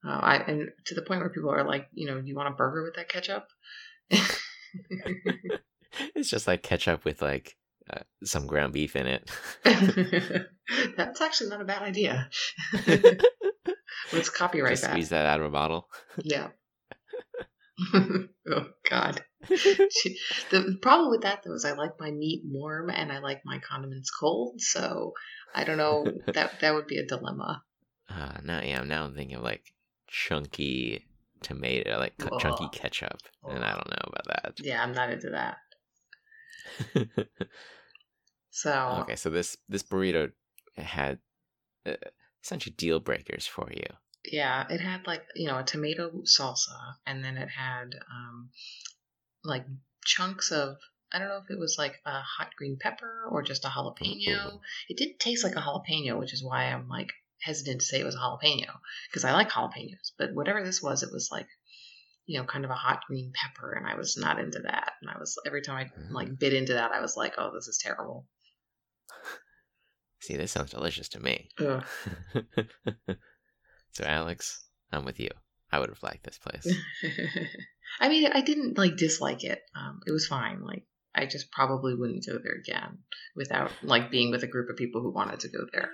Uh, 0.07 0.19
I 0.23 0.37
and 0.37 0.69
to 0.87 0.95
the 0.95 1.03
point 1.03 1.21
where 1.21 1.31
people 1.31 1.51
are 1.51 1.67
like, 1.67 1.89
you 1.93 2.07
know, 2.07 2.21
do 2.21 2.27
you 2.27 2.37
want 2.37 2.53
a 2.53 2.57
burger 2.57 2.83
with 2.83 2.95
that 2.95 3.09
ketchup? 3.09 3.47
it's 6.15 6.31
just 6.31 6.47
like 6.47 6.63
ketchup 6.63 7.05
with 7.05 7.23
like 7.23 7.57
uh, 7.93 8.01
some 8.25 8.47
ground 8.47 8.73
beef 8.73 8.95
in 8.95 9.07
it. 9.07 9.31
That's 10.97 11.21
actually 11.21 11.51
not 11.51 11.61
a 11.61 11.65
bad 11.65 11.83
idea. 11.83 12.29
Let's 14.13 14.31
copyright 14.31 14.73
just 14.73 14.83
that. 14.83 14.91
squeeze 14.91 15.09
that 15.09 15.27
out 15.27 15.41
of 15.41 15.47
a 15.47 15.51
bottle. 15.51 15.89
Yeah. 16.23 16.49
oh 17.95 18.67
God. 18.89 19.25
The 20.51 20.79
problem 20.81 21.11
with 21.11 21.23
that 21.23 21.43
though 21.45 21.55
is 21.55 21.65
I 21.65 21.73
like 21.73 21.99
my 21.99 22.11
meat 22.11 22.43
warm 22.45 22.91
and 22.91 23.11
I 23.13 23.19
like 23.19 23.43
my 23.45 23.59
condiments 23.59 24.11
cold. 24.11 24.61
So 24.61 25.13
I 25.55 25.65
don't 25.65 25.79
know. 25.79 26.07
that 26.33 26.61
that 26.61 26.75
would 26.75 26.87
be 26.87 26.99
a 26.99 27.07
dilemma. 27.07 27.63
Uh, 28.09 28.39
now, 28.45 28.61
yeah, 28.63 28.83
now 28.83 29.05
I'm 29.05 29.15
thinking 29.15 29.37
of 29.37 29.43
like 29.43 29.73
chunky 30.07 31.07
tomato, 31.43 31.99
like 31.99 32.17
cu- 32.19 32.39
chunky 32.39 32.65
Ugh. 32.67 32.73
ketchup, 32.73 33.19
and 33.49 33.65
I 33.65 33.73
don't 33.73 33.91
know 33.91 34.05
about 34.07 34.27
that. 34.27 34.61
Yeah, 34.61 34.83
I'm 34.83 34.93
not 34.93 35.11
into 35.11 35.31
that. 35.31 35.57
that. 36.95 37.29
So 38.51 38.71
okay, 39.03 39.17
so 39.17 39.29
this 39.29 39.59
this 39.69 39.83
burrito 39.83 40.33
had 40.79 41.19
uh, 41.85 41.97
essentially 42.43 42.75
deal 42.75 43.01
breakers 43.01 43.47
for 43.47 43.69
you. 43.71 43.85
yeah, 44.25 44.67
it 44.71 44.81
had 44.81 45.07
like 45.07 45.25
you 45.35 45.47
know 45.47 45.59
a 45.59 45.63
tomato 45.63 46.11
salsa, 46.25 46.95
and 47.07 47.23
then 47.23 47.37
it 47.37 47.49
had 47.51 47.95
um, 48.11 48.49
like 49.47 49.65
chunks 50.05 50.53
of 50.53 50.77
I 51.13 51.19
don't 51.19 51.29
know 51.29 51.41
if 51.45 51.51
it 51.51 51.59
was 51.59 51.77
like 51.79 52.01
a 52.05 52.21
hot 52.21 52.51
green 52.57 52.79
pepper 52.81 53.27
or 53.31 53.43
just 53.43 53.65
a 53.65 53.69
jalapeno. 53.69 54.61
It 54.89 54.97
did 54.97 55.21
taste 55.21 55.45
like 55.45 55.57
a 55.57 55.61
jalapeno, 55.61 56.19
which 56.19 56.33
is 56.33 56.43
why 56.43 56.65
I'm 56.65 56.89
like 56.89 57.13
hesitant 57.41 57.81
to 57.81 57.87
say 57.87 58.01
it 58.01 58.05
was 58.05 58.17
a 58.17 58.19
jalapeno 58.19 58.73
because 59.09 59.25
I 59.25 59.33
like 59.33 59.51
jalapenos. 59.51 60.13
But 60.19 60.35
whatever 60.35 60.65
this 60.65 60.83
was, 60.83 61.03
it 61.03 61.13
was 61.13 61.29
like 61.31 61.49
you 62.27 62.39
know 62.39 62.45
kind 62.47 62.65
of 62.65 62.71
a 62.71 62.75
hot 62.75 63.01
green 63.07 63.33
pepper, 63.35 63.73
and 63.73 63.87
I 63.87 63.97
was 63.97 64.17
not 64.17 64.39
into 64.39 64.61
that. 64.61 64.93
And 65.01 65.11
I 65.11 65.19
was 65.19 65.39
every 65.47 65.63
time 65.63 65.77
I 65.77 66.01
mm. 66.01 66.13
like 66.13 66.39
bit 66.39 66.53
into 66.53 66.75
that, 66.75 66.93
I 66.93 67.01
was 67.01 67.17
like, 67.17 67.35
oh, 67.39 67.53
this 67.55 67.69
is 67.69 67.79
terrible. 67.79 68.27
See, 70.21 70.37
this 70.37 70.51
sounds 70.51 70.73
delicious 70.73 71.09
to 71.11 71.21
me. 71.21 71.51
So, 73.97 74.05
Alex, 74.05 74.63
I'm 74.93 75.07
with 75.07 75.19
you. 75.19 75.31
I 75.77 75.79
would 75.79 75.91
have 75.91 76.03
liked 76.03 76.25
this 76.25 76.39
place. 76.39 76.75
I 78.01 78.09
mean, 78.09 78.31
I 78.33 78.41
didn't 78.41 78.79
like 78.79 78.97
dislike 78.97 79.45
it. 79.45 79.61
Um, 79.75 80.01
it 80.07 80.11
was 80.11 80.27
fine. 80.27 80.63
Like, 80.63 80.85
I 81.15 81.27
just 81.27 81.51
probably 81.51 81.95
wouldn't 81.95 82.25
go 82.27 82.39
there 82.43 82.55
again 82.55 82.99
without 83.35 83.71
like 83.83 84.11
being 84.11 84.31
with 84.31 84.43
a 84.43 84.47
group 84.47 84.71
of 84.71 84.77
people 84.77 85.03
who 85.03 85.11
wanted 85.11 85.41
to 85.41 85.49
go 85.49 85.67
there. 85.75 85.91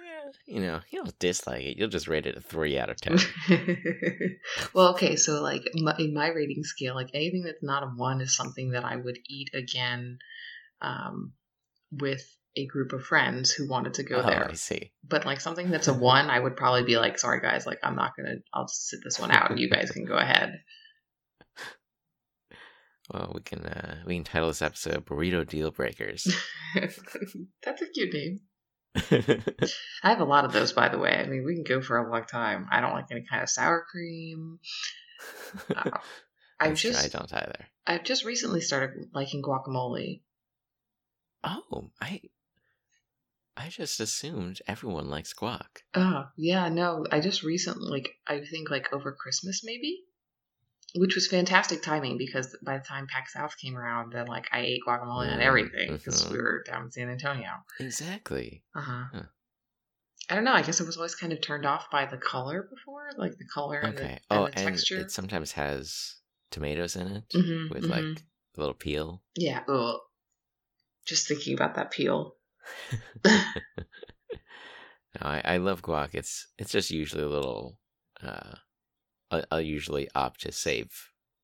you 0.47 0.61
know, 0.61 0.81
you 0.88 1.03
don't 1.03 1.18
dislike 1.18 1.64
it. 1.64 1.79
You'll 1.79 1.88
just 1.88 2.07
rate 2.07 2.27
it 2.27 2.37
a 2.37 2.40
three 2.40 2.79
out 2.79 2.90
of 2.90 3.01
ten. 3.01 3.18
well, 4.73 4.90
okay, 4.90 5.16
so 5.16 5.42
like 5.42 5.62
my, 5.75 5.97
in 5.99 6.14
my 6.14 6.29
rating 6.29 6.62
scale, 6.62 6.95
like 6.95 7.11
anything 7.12 7.42
that's 7.42 7.62
not 7.62 7.83
a 7.83 7.87
one 7.87 8.21
is 8.21 8.37
something 8.37 8.71
that 8.71 8.85
I 8.85 8.95
would 8.95 9.18
eat 9.29 9.51
again 9.53 10.18
um, 10.81 11.33
with 11.92 12.24
a 12.57 12.66
group 12.66 12.92
of 12.92 13.05
friends 13.05 13.50
who 13.50 13.68
wanted 13.68 13.94
to 13.94 14.02
go 14.02 14.16
oh, 14.16 14.26
there. 14.26 14.48
I 14.50 14.55
see. 14.55 14.92
But 15.07 15.24
like 15.24 15.40
something 15.40 15.70
that's 15.70 15.88
a 15.88 15.94
one, 15.94 16.31
I 16.31 16.38
would 16.38 16.57
probably 16.57 16.85
be 16.85 16.98
like, 16.98 17.18
sorry 17.18 17.40
guys, 17.40 17.66
like 17.66 17.78
I'm 17.83 17.96
not 17.96 18.12
gonna. 18.16 18.37
I'll 18.52 18.66
just 18.66 18.88
sit 18.88 19.00
this 19.05 19.18
one 19.18 19.31
out, 19.31 19.50
and 19.50 19.59
you 19.59 19.70
guys 19.70 19.90
can 19.90 20.05
go 20.05 20.16
ahead. 20.16 20.61
Well, 23.12 23.33
we 23.35 23.40
can 23.40 23.66
uh, 23.66 23.96
we 24.07 24.14
can 24.14 24.24
title 24.24 24.48
this 24.48 24.62
episode 24.62 25.05
"Burrito 25.05 25.46
Deal 25.46 25.72
Breakers." 25.72 26.33
that's 26.74 27.83
a 27.83 27.87
cute 27.92 28.14
name. 28.14 28.40
I 30.05 30.11
have 30.11 30.20
a 30.20 30.24
lot 30.24 30.44
of 30.44 30.52
those, 30.52 30.72
by 30.72 30.88
the 30.88 30.98
way. 30.98 31.11
I 31.11 31.26
mean, 31.26 31.44
we 31.44 31.55
can 31.55 31.64
go 31.64 31.83
for 31.83 31.98
a 31.98 32.11
long 32.11 32.24
time. 32.24 32.68
I 32.70 32.81
don't 32.81 32.92
like 32.92 33.07
any 33.11 33.24
kind 33.28 33.42
of 33.42 33.50
sour 33.50 33.85
cream. 33.90 34.61
Uh, 35.74 35.90
I've 36.61 36.70
That's 36.70 36.81
true, 36.81 36.90
I 36.90 36.92
just, 36.94 37.12
don't 37.12 37.33
either. 37.35 37.66
I've 37.87 38.05
just 38.05 38.24
recently 38.24 38.61
started 38.61 39.09
liking 39.12 39.42
guacamole. 39.42 40.22
Oh, 41.44 41.90
I 42.00 42.20
I 43.57 43.70
just 43.70 43.98
assumed 43.98 44.61
everyone 44.66 45.09
likes 45.09 45.33
guac. 45.33 45.85
Oh, 45.94 46.24
yeah, 46.37 46.68
no, 46.68 47.07
I 47.11 47.20
just 47.20 47.42
recently, 47.42 47.90
like, 47.90 48.11
I 48.26 48.44
think 48.44 48.70
like 48.70 48.92
over 48.92 49.12
Christmas 49.12 49.62
maybe, 49.64 50.05
which 50.94 51.14
was 51.14 51.28
fantastic 51.28 51.83
timing 51.83 52.18
because 52.18 52.57
by 52.64 52.78
the 52.78 52.85
time 52.85 53.07
PAX 53.07 53.33
South 53.35 53.57
came 53.59 53.76
around, 53.76 54.12
then 54.12 54.26
like 54.26 54.48
I 54.52 54.61
ate 54.61 54.83
guacamole 54.87 55.28
and 55.33 55.40
Mm, 55.40 55.42
everything 55.42 55.96
because 55.98 56.26
mhm. 56.26 56.33
we 56.33 56.38
were 56.38 56.62
down 56.66 56.85
in 56.85 56.92
San 56.92 57.11
Antonio. 57.11 57.50
Exactly. 57.78 58.64
Uh 58.74 58.81
huh. 58.83 59.05
Huh. 59.12 59.22
I 60.31 60.35
don't 60.35 60.44
know. 60.44 60.52
I 60.52 60.62
guess 60.62 60.81
I 60.81 60.85
was 60.85 60.96
always 60.96 61.14
kind 61.14 61.33
of 61.33 61.40
turned 61.40 61.66
off 61.66 61.90
by 61.90 62.07
the 62.07 62.16
color 62.18 62.62
before, 62.70 63.11
like 63.16 63.37
the 63.38 63.46
color 63.52 63.81
and 63.81 63.96
Okay. 63.96 64.18
the, 64.31 64.37
oh, 64.37 64.44
and 64.44 64.55
the 64.55 64.61
and 64.61 64.66
texture. 64.68 64.98
it 65.00 65.11
sometimes 65.11 65.52
has 65.52 66.16
tomatoes 66.50 66.96
in 66.96 67.07
it 67.09 67.24
Mhm, 67.35 67.68
with 67.70 67.85
mhm. 67.85 67.90
like 67.90 68.24
a 68.57 68.61
little 68.61 68.74
peel. 68.74 69.22
Yeah. 69.37 69.64
Ugh. 69.68 70.00
Just 71.07 71.29
thinking 71.29 71.55
about 71.55 71.75
that 71.77 71.91
peel. 71.91 72.37
No, 75.21 75.27
I, 75.27 75.43
I 75.45 75.57
love 75.59 75.83
guac. 75.83 76.15
It's 76.15 76.47
it's 76.59 76.73
just 76.73 76.91
usually 76.91 77.23
a 77.23 77.29
little. 77.29 77.79
Uh, 78.23 78.55
I, 79.31 79.45
I'll 79.51 79.61
usually 79.61 80.09
opt 80.15 80.43
to 80.43 80.53
save 80.53 80.91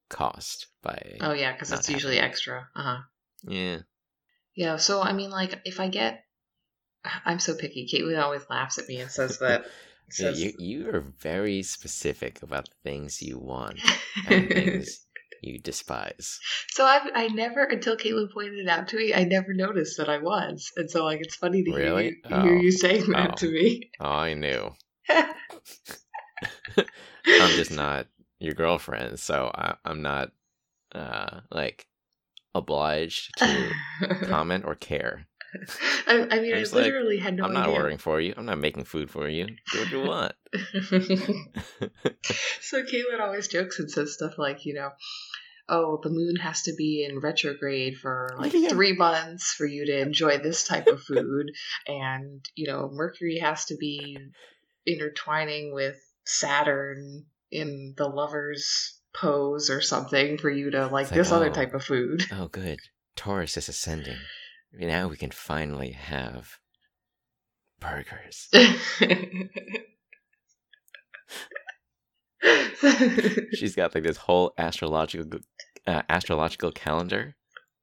cost 0.08 0.68
by. 0.82 1.18
Oh 1.20 1.32
yeah, 1.32 1.52
because 1.52 1.72
it's 1.72 1.88
usually 1.88 2.18
extra. 2.18 2.68
Uh 2.74 2.82
huh. 2.82 2.98
Yeah. 3.42 3.78
Yeah. 4.54 4.76
So 4.76 5.02
I 5.02 5.12
mean, 5.12 5.30
like, 5.30 5.60
if 5.64 5.80
I 5.80 5.88
get, 5.88 6.24
I'm 7.24 7.38
so 7.38 7.54
picky. 7.54 7.88
Caitlin 7.92 8.22
always 8.22 8.48
laughs 8.48 8.78
at 8.78 8.88
me 8.88 9.00
and 9.00 9.10
says 9.10 9.38
that. 9.38 9.64
Yeah, 10.18 10.30
Says, 10.30 10.40
you 10.40 10.52
you 10.58 10.88
are 10.88 11.04
very 11.18 11.62
specific 11.62 12.42
about 12.42 12.64
the 12.64 12.74
things 12.82 13.20
you 13.20 13.38
want 13.38 13.78
and 14.26 14.48
things 14.54 15.04
you 15.42 15.58
despise. 15.58 16.38
so 16.70 16.84
I 16.84 17.00
I 17.14 17.28
never 17.28 17.64
until 17.64 17.96
Caitlin 17.96 18.30
pointed 18.32 18.58
it 18.58 18.68
out 18.68 18.88
to 18.88 18.96
me. 18.96 19.14
I 19.14 19.24
never 19.24 19.52
noticed 19.54 19.96
that 19.98 20.08
I 20.08 20.18
was, 20.18 20.70
and 20.76 20.90
so 20.90 21.04
like 21.04 21.20
it's 21.20 21.36
funny 21.36 21.62
to 21.64 21.70
Really? 21.72 22.16
hear, 22.30 22.38
you, 22.38 22.42
hear 22.42 22.54
Oh. 22.56 22.60
you 22.60 22.70
saying 22.72 23.10
that 23.10 23.30
Oh. 23.32 23.36
to 23.36 23.50
me. 23.52 23.90
Oh, 24.00 24.04
I 24.08 24.34
knew. 24.34 24.72
I'm 27.40 27.50
just 27.56 27.70
not 27.70 28.06
your 28.40 28.54
girlfriend, 28.54 29.18
so 29.18 29.50
I, 29.54 29.74
I'm 29.84 30.02
not 30.02 30.30
uh 30.94 31.40
like 31.50 31.86
obliged 32.54 33.30
to 33.38 33.70
comment 34.24 34.64
or 34.66 34.74
care. 34.74 35.26
I, 36.06 36.26
I 36.30 36.40
mean, 36.40 36.54
I 36.54 36.60
was 36.60 36.72
like, 36.74 36.84
literally 36.84 37.18
had 37.18 37.36
no 37.36 37.44
I'm 37.44 37.52
not 37.52 37.64
idea. 37.64 37.74
ordering 37.76 37.98
for 37.98 38.20
you. 38.20 38.34
I'm 38.36 38.46
not 38.46 38.58
making 38.58 38.84
food 38.84 39.10
for 39.10 39.28
you. 39.28 39.46
Do 39.72 39.78
what 39.80 39.90
you 39.90 40.02
want. 40.02 40.32
so 42.60 42.82
Caitlin 42.82 43.20
always 43.20 43.48
jokes 43.48 43.78
and 43.78 43.90
says 43.90 44.14
stuff 44.14 44.34
like, 44.38 44.64
you 44.66 44.74
know, 44.74 44.90
oh, 45.68 46.00
the 46.02 46.10
moon 46.10 46.36
has 46.36 46.62
to 46.62 46.74
be 46.76 47.06
in 47.08 47.20
retrograde 47.20 47.96
for 47.96 48.34
like 48.38 48.52
Yeah. 48.54 48.70
three 48.70 48.94
months 48.94 49.52
for 49.52 49.66
you 49.66 49.86
to 49.86 50.00
enjoy 50.00 50.38
this 50.38 50.64
type 50.64 50.86
of 50.86 51.02
food, 51.02 51.50
and 51.86 52.44
you 52.54 52.66
know, 52.66 52.88
Mercury 52.92 53.38
has 53.38 53.66
to 53.66 53.76
be 53.78 54.18
intertwining 54.86 55.74
with 55.74 55.96
Saturn 56.24 57.24
in 57.50 57.94
the 57.96 58.06
lovers 58.08 58.98
pose 59.14 59.70
or 59.70 59.80
something 59.80 60.38
for 60.38 60.50
you 60.50 60.70
to 60.70 60.86
like 60.86 61.04
It's 61.04 61.10
like, 61.12 61.18
this 61.18 61.32
other 61.32 61.50
oh. 61.50 61.52
type 61.52 61.74
of 61.74 61.84
food. 61.84 62.24
oh, 62.32 62.48
good. 62.48 62.78
Taurus 63.16 63.56
is 63.56 63.68
ascending. 63.68 64.16
Now 64.72 65.08
we 65.08 65.16
can 65.16 65.30
finally 65.30 65.92
have 65.92 66.58
burgers. 67.80 68.48
She's 73.54 73.74
got 73.74 73.94
like 73.94 74.04
this 74.04 74.18
whole 74.18 74.52
astrological 74.58 75.40
uh, 75.86 76.02
astrological 76.08 76.72
calendar 76.72 77.36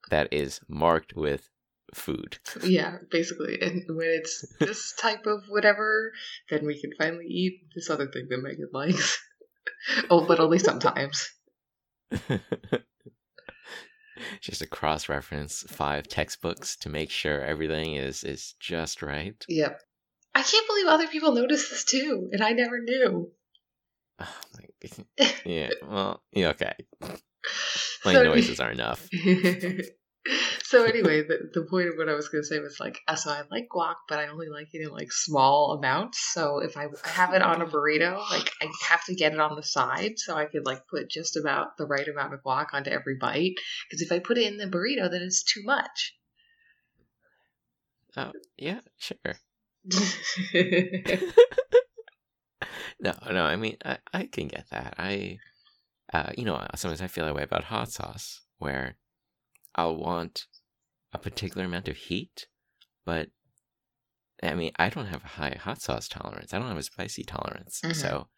that 0.10 0.28
is 0.32 0.60
marked 0.68 1.16
with 1.16 1.50
food. 1.94 2.38
yeah, 2.64 2.98
basically. 3.10 3.60
And 3.62 3.84
when 3.90 4.08
it's 4.08 4.46
this 4.60 4.94
type 5.00 5.26
of 5.26 5.44
whatever, 5.50 6.12
then 6.50 6.66
we 6.66 6.80
can 6.80 6.92
finally 6.98 7.26
eat 7.28 7.62
this 7.74 7.90
other 7.90 8.08
thing 8.08 8.28
that 8.30 8.42
Megan 8.42 8.70
likes. 8.74 9.20
oh, 10.10 10.26
but 10.26 10.40
only 10.40 10.60
sometimes. 10.60 11.30
Just 14.42 14.62
a 14.62 14.68
cross 14.68 15.10
reference 15.10 15.64
five 15.68 16.08
textbooks 16.08 16.76
to 16.78 16.90
make 16.90 17.10
sure 17.10 17.42
everything 17.42 17.96
is 17.96 18.24
is 18.24 18.56
just 18.60 19.02
right. 19.02 19.44
Yep. 19.50 19.82
I 20.34 20.42
can't 20.44 20.68
believe 20.68 20.88
other 20.88 21.08
people 21.08 21.34
notice 21.34 21.70
this 21.70 21.84
too, 21.84 22.30
and 22.32 22.42
I 22.44 22.52
never 22.52 22.80
knew. 22.80 23.32
Oh 25.18 25.26
yeah, 25.46 25.70
well, 25.88 26.22
yeah, 26.32 26.50
okay. 26.50 26.74
My 28.06 28.14
So- 28.14 28.24
noises 28.24 28.60
are 28.60 28.72
enough. 28.72 29.08
so 30.64 30.84
anyway, 30.86 31.22
the, 31.24 31.50
the 31.54 31.62
point 31.64 31.88
of 31.88 31.96
what 31.98 32.10
I 32.10 32.14
was 32.14 32.30
going 32.30 32.44
to 32.44 32.48
say 32.48 32.60
was 32.60 32.80
like, 32.80 33.00
so 33.16 33.30
I 33.30 33.44
like 33.52 33.68
guac, 33.70 33.96
but 34.08 34.20
I 34.20 34.28
only 34.28 34.48
like 34.50 34.70
it 34.74 34.82
in 34.82 34.90
like 34.90 35.12
small 35.12 35.78
amounts. 35.78 36.34
So 36.34 36.60
if 36.60 36.78
I 36.78 36.88
have 37.04 37.34
it 37.34 37.42
on 37.42 37.62
a 37.62 37.66
burrito, 37.66 38.18
like 38.30 38.50
I 38.62 38.70
have 38.90 39.04
to 39.06 39.16
get 39.16 39.34
it 39.34 39.40
on 39.40 39.56
the 39.56 39.64
side 39.64 40.18
so 40.18 40.36
I 40.36 40.46
could 40.46 40.66
like 40.66 40.88
put 40.88 41.10
just 41.10 41.38
about 41.38 41.78
the 41.78 41.86
right 41.86 42.08
amount 42.08 42.34
of 42.34 42.44
guac 42.44 42.68
onto 42.74 42.90
every 42.90 43.16
bite. 43.16 43.56
Because 43.90 44.02
if 44.02 44.12
I 44.12 44.20
put 44.20 44.38
it 44.38 44.48
in 44.48 44.58
the 44.58 44.66
burrito, 44.66 45.10
then 45.10 45.22
it's 45.22 45.44
too 45.44 45.62
much. 45.64 46.16
Oh, 48.18 48.32
yeah, 48.58 48.80
sure. 48.98 49.18
no, 53.00 53.14
no, 53.30 53.44
I 53.44 53.56
mean, 53.58 53.78
I, 53.84 53.98
I 54.14 54.26
can 54.26 54.48
get 54.48 54.70
that. 54.72 54.96
I, 54.98 55.38
uh, 56.14 56.32
you 56.38 56.46
know, 56.46 56.66
sometimes 56.76 57.02
I 57.02 57.08
feel 57.08 57.26
that 57.26 57.36
way 57.36 57.44
about 57.44 57.66
hot 57.66 57.92
sauce, 57.92 58.42
where 58.58 58.96
I'll 59.76 59.98
want 59.98 60.48
a 61.14 61.18
particular 61.18 61.66
amount 61.66 61.88
of 61.88 61.98
heat, 61.98 62.48
but 63.06 63.30
I 64.44 64.54
mean, 64.54 64.72
I 64.78 64.90
don't 64.90 65.08
have 65.08 65.24
a 65.24 65.28
high 65.28 65.58
hot 65.60 65.82
sauce 65.82 66.08
tolerance. 66.08 66.54
I 66.54 66.60
don't 66.60 66.68
have 66.68 66.78
a 66.78 66.84
spicy 66.84 67.24
tolerance, 67.24 67.82
Mhm. 67.82 67.96
so 67.96 68.30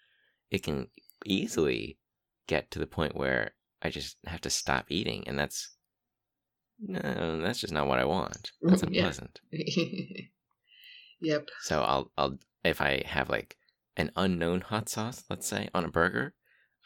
it 0.49 0.63
can 0.63 0.89
easily 1.25 1.99
get 2.47 2.71
to 2.71 2.79
the 2.79 2.87
point 2.87 3.15
where 3.15 3.55
I 3.81 3.89
just 3.89 4.17
have 4.25 4.41
to 4.41 4.49
stop 4.49 4.85
eating, 4.89 5.27
and 5.27 5.37
that's 5.37 5.75
no, 6.79 7.41
that's 7.41 7.59
just 7.59 7.73
not 7.73 7.87
what 7.87 7.99
I 7.99 8.05
want. 8.05 8.51
That's 8.61 8.83
unpleasant. 8.83 9.41
yep. 11.19 11.49
So 11.61 11.81
I'll 11.81 12.11
I'll 12.17 12.37
if 12.63 12.81
I 12.81 13.03
have 13.05 13.29
like 13.29 13.57
an 13.95 14.11
unknown 14.15 14.61
hot 14.61 14.89
sauce, 14.89 15.23
let's 15.29 15.47
say 15.47 15.69
on 15.73 15.85
a 15.85 15.89
burger, 15.89 16.35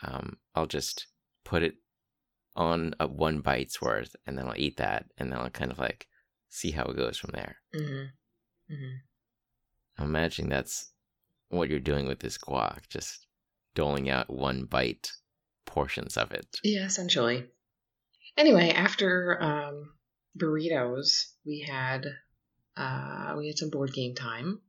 um, 0.01 0.37
I'll 0.55 0.67
just 0.67 1.07
put 1.43 1.63
it 1.63 1.75
on 2.55 2.93
a 2.99 3.07
one 3.07 3.39
bite's 3.39 3.81
worth, 3.81 4.15
and 4.25 4.37
then 4.37 4.47
I'll 4.47 4.57
eat 4.57 4.77
that, 4.77 5.05
and 5.17 5.31
then 5.31 5.39
I'll 5.39 5.49
kind 5.49 5.71
of 5.71 5.79
like 5.79 6.07
see 6.49 6.71
how 6.71 6.83
it 6.85 6.97
goes 6.97 7.17
from 7.17 7.31
there. 7.33 7.57
hmm 7.73 8.03
hmm 8.69 8.95
I'm 9.97 10.05
imagining 10.07 10.49
that's 10.49 10.91
what 11.49 11.69
you're 11.69 11.79
doing 11.79 12.07
with 12.07 12.19
this 12.19 12.37
guac, 12.37 12.87
just 12.89 13.27
doling 13.75 14.09
out 14.09 14.29
one 14.29 14.65
bite 14.65 15.11
portions 15.65 16.17
of 16.17 16.31
it. 16.31 16.47
Yeah, 16.63 16.85
essentially. 16.85 17.45
Anyway, 18.37 18.71
after 18.71 19.37
um, 19.41 19.93
burritos, 20.37 21.33
we 21.45 21.65
had 21.67 22.05
uh, 22.77 23.35
we 23.37 23.47
had 23.47 23.57
some 23.57 23.69
board 23.69 23.93
game 23.93 24.15
time. 24.15 24.61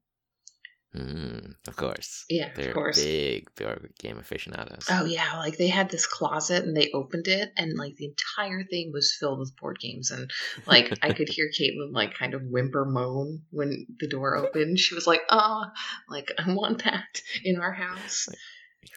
Mm, 0.94 1.54
of 1.66 1.76
course. 1.76 2.26
Yeah, 2.28 2.50
They're 2.54 2.68
of 2.68 2.74
course. 2.74 3.02
big 3.02 3.54
board 3.54 3.94
game 3.98 4.18
aficionados. 4.18 4.86
Oh 4.90 5.06
yeah, 5.06 5.38
like 5.38 5.56
they 5.56 5.68
had 5.68 5.88
this 5.88 6.06
closet 6.06 6.64
and 6.64 6.76
they 6.76 6.90
opened 6.92 7.28
it 7.28 7.50
and 7.56 7.78
like 7.78 7.96
the 7.96 8.04
entire 8.04 8.62
thing 8.64 8.90
was 8.92 9.16
filled 9.18 9.38
with 9.38 9.56
board 9.56 9.78
games 9.80 10.10
and 10.10 10.30
like 10.66 10.98
I 11.02 11.14
could 11.14 11.30
hear 11.30 11.48
Caitlin 11.48 11.92
like 11.92 12.12
kind 12.14 12.34
of 12.34 12.42
whimper 12.42 12.84
moan 12.84 13.42
when 13.50 13.86
the 14.00 14.08
door 14.08 14.36
opened. 14.36 14.78
She 14.78 14.94
was 14.94 15.06
like, 15.06 15.22
"Oh, 15.30 15.64
like 16.10 16.30
I 16.38 16.52
want 16.52 16.84
that 16.84 17.22
in 17.42 17.58
our 17.58 17.72
house." 17.72 18.28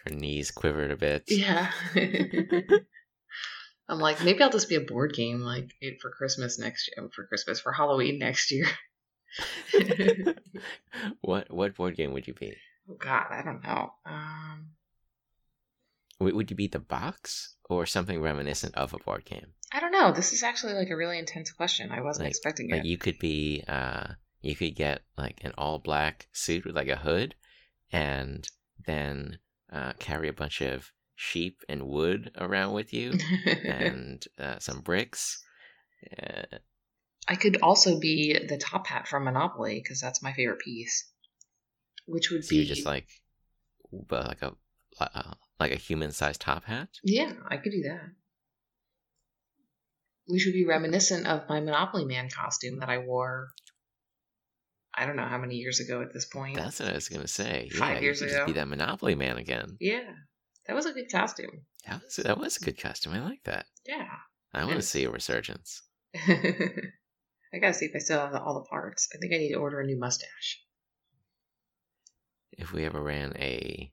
Her 0.04 0.10
knees 0.14 0.50
quivered 0.50 0.90
a 0.90 0.96
bit. 0.96 1.24
Yeah. 1.28 1.70
I'm 3.88 4.00
like, 4.00 4.22
maybe 4.24 4.42
I'll 4.42 4.50
just 4.50 4.68
be 4.68 4.74
a 4.74 4.80
board 4.80 5.14
game 5.14 5.40
like 5.40 5.70
for 6.02 6.10
Christmas 6.10 6.58
next 6.58 6.90
year. 6.96 7.08
For 7.14 7.24
Christmas 7.26 7.60
for 7.60 7.72
Halloween 7.72 8.18
next 8.18 8.50
year. 8.50 8.66
what 11.20 11.50
what 11.52 11.74
board 11.74 11.96
game 11.96 12.12
would 12.12 12.26
you 12.26 12.34
be? 12.34 12.54
oh 12.90 12.94
God, 12.94 13.26
I 13.30 13.42
don't 13.42 13.62
know. 13.64 13.92
Um, 14.04 14.68
Would 16.20 16.34
would 16.34 16.50
you 16.50 16.56
be 16.56 16.68
the 16.68 16.78
box 16.78 17.56
or 17.68 17.84
something 17.86 18.20
reminiscent 18.20 18.74
of 18.76 18.94
a 18.94 18.98
board 18.98 19.24
game? 19.24 19.48
I 19.72 19.80
don't 19.80 19.92
know. 19.92 20.12
This 20.12 20.32
is 20.32 20.42
actually 20.42 20.74
like 20.74 20.90
a 20.90 20.96
really 20.96 21.18
intense 21.18 21.50
question. 21.50 21.90
I 21.90 22.00
wasn't 22.00 22.24
Like- 22.26 22.30
expecting 22.30 22.70
Like 22.70 22.80
it. 22.84 22.86
you 22.86 22.96
could 22.98 23.18
be, 23.18 23.64
uh, 23.66 24.14
you 24.40 24.54
could 24.54 24.76
get 24.76 25.02
like 25.18 25.40
an 25.42 25.52
all 25.58 25.78
black 25.80 26.28
suit 26.32 26.64
with 26.64 26.76
like 26.76 26.88
a 26.88 26.96
hood, 26.96 27.34
and 27.92 28.48
then 28.86 29.38
uh, 29.72 29.92
carry 29.98 30.28
a 30.28 30.32
bunch 30.32 30.60
of 30.62 30.92
sheep 31.16 31.62
and 31.68 31.88
wood 31.88 32.30
around 32.38 32.72
with 32.74 32.92
you, 32.92 33.14
and 33.64 34.24
uh, 34.38 34.58
some 34.60 34.80
bricks. 34.80 35.42
I 37.28 37.34
could 37.34 37.58
also 37.62 37.98
be 37.98 38.38
the 38.48 38.56
top 38.56 38.86
hat 38.86 39.08
from 39.08 39.24
Monopoly 39.24 39.80
because 39.82 40.00
that's 40.00 40.22
my 40.22 40.32
favorite 40.32 40.60
piece. 40.60 41.10
Which 42.06 42.30
would 42.30 42.44
so 42.44 42.50
be 42.50 42.56
you 42.56 42.64
just 42.64 42.86
like, 42.86 43.08
but 43.90 44.28
like 44.28 44.42
a 44.42 44.52
uh, 45.00 45.34
like 45.58 45.72
a 45.72 45.76
human 45.76 46.12
sized 46.12 46.40
top 46.40 46.64
hat. 46.64 46.88
yeah, 47.02 47.32
I 47.48 47.56
could 47.56 47.72
do 47.72 47.82
that. 47.82 48.12
We 50.28 50.38
should 50.38 50.52
be 50.52 50.66
reminiscent 50.66 51.26
of 51.26 51.48
my 51.48 51.60
Monopoly 51.60 52.04
Man 52.04 52.28
costume 52.30 52.80
that 52.80 52.88
I 52.88 52.98
wore. 52.98 53.48
I 54.94 55.04
don't 55.04 55.16
know 55.16 55.26
how 55.26 55.38
many 55.38 55.56
years 55.56 55.80
ago 55.80 56.00
at 56.00 56.12
this 56.12 56.24
point. 56.24 56.56
That's 56.56 56.80
what 56.80 56.88
I 56.88 56.94
was 56.94 57.08
gonna 57.08 57.26
say. 57.26 57.68
Five 57.72 57.96
yeah, 57.96 58.00
years 58.02 58.22
ago. 58.22 58.32
just 58.32 58.46
be 58.46 58.52
that 58.52 58.68
Monopoly 58.68 59.14
man 59.14 59.36
again. 59.36 59.76
yeah, 59.80 60.12
that 60.66 60.74
was 60.74 60.86
a 60.86 60.92
good 60.92 61.10
costume. 61.10 61.62
That 61.88 62.02
was 62.02 62.16
that 62.16 62.38
was 62.38 62.56
a 62.56 62.64
good 62.64 62.80
costume. 62.80 63.14
I 63.14 63.20
like 63.20 63.42
that. 63.44 63.66
Yeah. 63.84 64.06
I 64.54 64.64
want 64.64 64.76
to 64.76 64.82
see 64.82 65.04
a 65.04 65.10
resurgence. 65.10 65.82
I 67.52 67.58
gotta 67.58 67.74
see 67.74 67.86
if 67.86 67.92
I 67.94 67.98
still 67.98 68.20
have 68.20 68.34
all 68.34 68.54
the 68.54 68.68
parts. 68.68 69.08
I 69.14 69.18
think 69.18 69.32
I 69.32 69.38
need 69.38 69.52
to 69.52 69.58
order 69.58 69.80
a 69.80 69.86
new 69.86 69.98
mustache. 69.98 70.62
If 72.52 72.72
we 72.72 72.84
ever 72.84 73.02
ran 73.02 73.36
a 73.36 73.92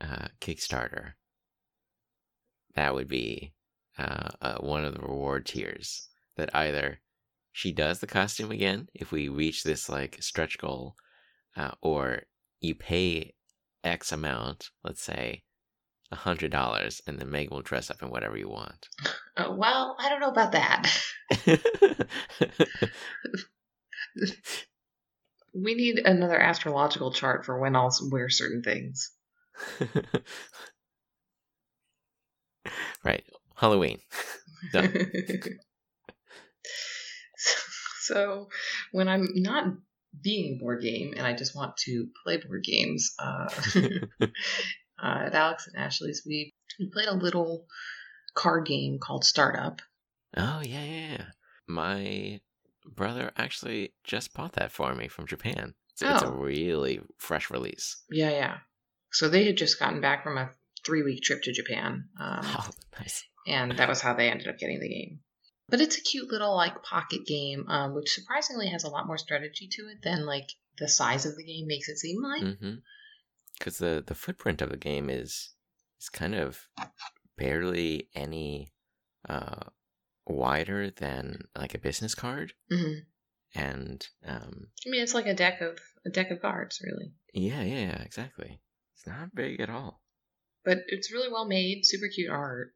uh, 0.00 0.28
Kickstarter, 0.40 1.12
that 2.74 2.94
would 2.94 3.08
be 3.08 3.54
uh, 3.98 4.28
uh, 4.40 4.58
one 4.58 4.84
of 4.84 4.94
the 4.94 5.00
reward 5.00 5.46
tiers. 5.46 6.08
That 6.36 6.54
either 6.54 7.00
she 7.50 7.72
does 7.72 7.98
the 7.98 8.06
costume 8.06 8.52
again 8.52 8.88
if 8.94 9.10
we 9.10 9.28
reach 9.28 9.64
this 9.64 9.88
like 9.88 10.22
stretch 10.22 10.58
goal, 10.58 10.94
uh, 11.56 11.72
or 11.82 12.22
you 12.60 12.76
pay 12.76 13.34
X 13.82 14.12
amount, 14.12 14.70
let's 14.84 15.02
say 15.02 15.42
a 16.10 16.16
hundred 16.16 16.50
dollars, 16.50 17.02
and 17.06 17.18
then 17.18 17.30
Meg 17.30 17.50
will 17.50 17.62
dress 17.62 17.90
up 17.90 18.02
in 18.02 18.10
whatever 18.10 18.36
you 18.36 18.48
want. 18.48 18.88
Uh, 19.36 19.54
well, 19.56 19.96
I 19.98 20.08
don't 20.08 20.20
know 20.20 20.30
about 20.30 20.52
that. 20.52 20.90
We 25.54 25.74
need 25.74 25.98
another 25.98 26.38
astrological 26.38 27.12
chart 27.12 27.44
for 27.44 27.58
when 27.58 27.74
I'll 27.74 27.90
wear 28.10 28.28
certain 28.28 28.62
things. 28.62 29.10
right, 33.04 33.24
Halloween. 33.56 33.98
So, 38.08 38.48
when 38.90 39.06
I'm 39.06 39.28
not 39.34 39.66
being 40.22 40.58
board 40.58 40.80
game 40.80 41.12
and 41.14 41.26
I 41.26 41.34
just 41.34 41.54
want 41.54 41.76
to 41.84 42.08
play 42.24 42.38
board 42.38 42.64
games, 42.64 43.12
uh, 43.18 43.50
uh, 45.02 45.24
at 45.26 45.34
Alex 45.34 45.66
and 45.66 45.76
Ashley's, 45.76 46.22
we, 46.26 46.54
we 46.78 46.86
played 46.90 47.08
a 47.08 47.14
little 47.14 47.66
card 48.34 48.66
game 48.66 48.98
called 49.00 49.24
Startup. 49.24 49.80
Oh 50.36 50.60
yeah, 50.62 50.84
yeah, 50.84 51.10
yeah. 51.18 51.24
My 51.66 52.40
brother 52.86 53.32
actually 53.36 53.92
just 54.04 54.32
bought 54.34 54.54
that 54.54 54.72
for 54.72 54.94
me 54.94 55.08
from 55.08 55.26
Japan. 55.26 55.74
So 55.96 56.08
It's 56.12 56.22
a 56.22 56.26
Oh. 56.28 56.30
really 56.32 57.00
fresh 57.18 57.50
release. 57.50 58.02
Yeah, 58.10 58.30
yeah. 58.30 58.58
So 59.10 59.28
they 59.28 59.44
had 59.44 59.56
just 59.56 59.78
gotten 59.78 60.00
back 60.00 60.22
from 60.22 60.38
a 60.38 60.50
three 60.84 61.02
week 61.02 61.22
trip 61.22 61.42
to 61.42 61.52
Japan. 61.52 62.08
Um, 62.20 62.40
Oh, 62.44 62.68
nice. 62.98 63.24
and 63.46 63.72
that 63.78 63.88
was 63.88 64.00
how 64.00 64.14
they 64.14 64.30
ended 64.30 64.48
up 64.48 64.58
getting 64.58 64.80
the 64.80 64.88
game. 64.88 65.20
But 65.70 65.80
it's 65.82 65.98
a 65.98 66.02
cute 66.02 66.30
little 66.30 66.54
like 66.56 66.82
pocket 66.82 67.26
game, 67.26 67.66
um, 67.68 67.94
which 67.94 68.10
surprisingly 68.10 68.68
has 68.68 68.84
a 68.84 68.88
lot 68.88 69.06
more 69.06 69.18
strategy 69.18 69.68
to 69.72 69.88
it 69.88 69.98
than 70.02 70.24
like 70.24 70.48
the 70.78 70.88
size 70.88 71.26
of 71.26 71.36
the 71.36 71.44
game 71.44 71.66
makes 71.66 71.88
it 71.88 71.98
seem 71.98 72.22
like. 72.22 72.42
Mm-hmm. 72.42 72.74
Because 73.58 73.78
the 73.78 74.02
the 74.06 74.14
footprint 74.14 74.62
of 74.62 74.70
the 74.70 74.76
game 74.76 75.10
is 75.10 75.50
is 76.00 76.08
kind 76.08 76.34
of 76.34 76.68
barely 77.36 78.08
any 78.14 78.72
uh, 79.28 79.64
wider 80.26 80.90
than 80.90 81.42
like 81.56 81.74
a 81.74 81.78
business 81.78 82.14
card, 82.14 82.52
hmm 82.70 83.00
and 83.54 84.06
um, 84.24 84.68
I 84.86 84.90
mean, 84.90 85.02
it's 85.02 85.14
like 85.14 85.26
a 85.26 85.34
deck 85.34 85.60
of 85.60 85.78
a 86.06 86.10
deck 86.10 86.30
of 86.30 86.40
cards, 86.40 86.80
really. 86.84 87.12
yeah, 87.32 87.62
yeah, 87.62 87.80
yeah, 87.90 88.02
exactly. 88.02 88.60
It's 88.94 89.06
not 89.06 89.34
big 89.34 89.60
at 89.60 89.70
all. 89.70 90.02
But 90.64 90.78
it's 90.88 91.12
really 91.12 91.30
well 91.32 91.46
made, 91.46 91.84
super 91.84 92.08
cute 92.08 92.30
art. 92.30 92.72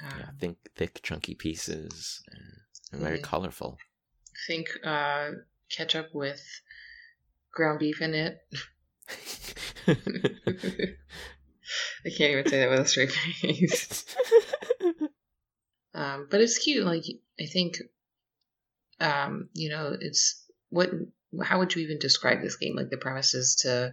Yeah, 0.00 0.28
Um, 0.30 0.36
think 0.38 0.58
thick, 0.74 1.00
chunky 1.02 1.34
pieces, 1.34 2.22
and, 2.32 3.00
very 3.00 3.18
Mhm. 3.18 3.22
colorful. 3.22 3.78
think 4.46 4.68
uh, 4.84 5.32
ketchup 5.68 6.14
with 6.14 6.42
ground 7.52 7.78
beef 7.78 8.00
in 8.00 8.14
it. 8.14 8.38
I 12.04 12.10
can't 12.16 12.32
even 12.32 12.48
say 12.48 12.60
that 12.60 12.70
with 12.70 12.80
a 12.80 12.84
straight 12.86 13.12
face. 13.12 14.04
um, 15.94 16.28
but 16.30 16.40
it's 16.40 16.58
cute. 16.58 16.84
Like 16.84 17.04
I 17.40 17.46
think, 17.46 17.78
um, 19.00 19.48
you 19.54 19.70
know, 19.70 19.96
it's 19.98 20.44
what. 20.70 20.90
How 21.44 21.60
would 21.60 21.76
you 21.76 21.82
even 21.82 21.98
describe 22.00 22.42
this 22.42 22.56
game? 22.56 22.74
Like 22.74 22.90
the 22.90 22.96
premise 22.96 23.34
is 23.34 23.54
to 23.62 23.92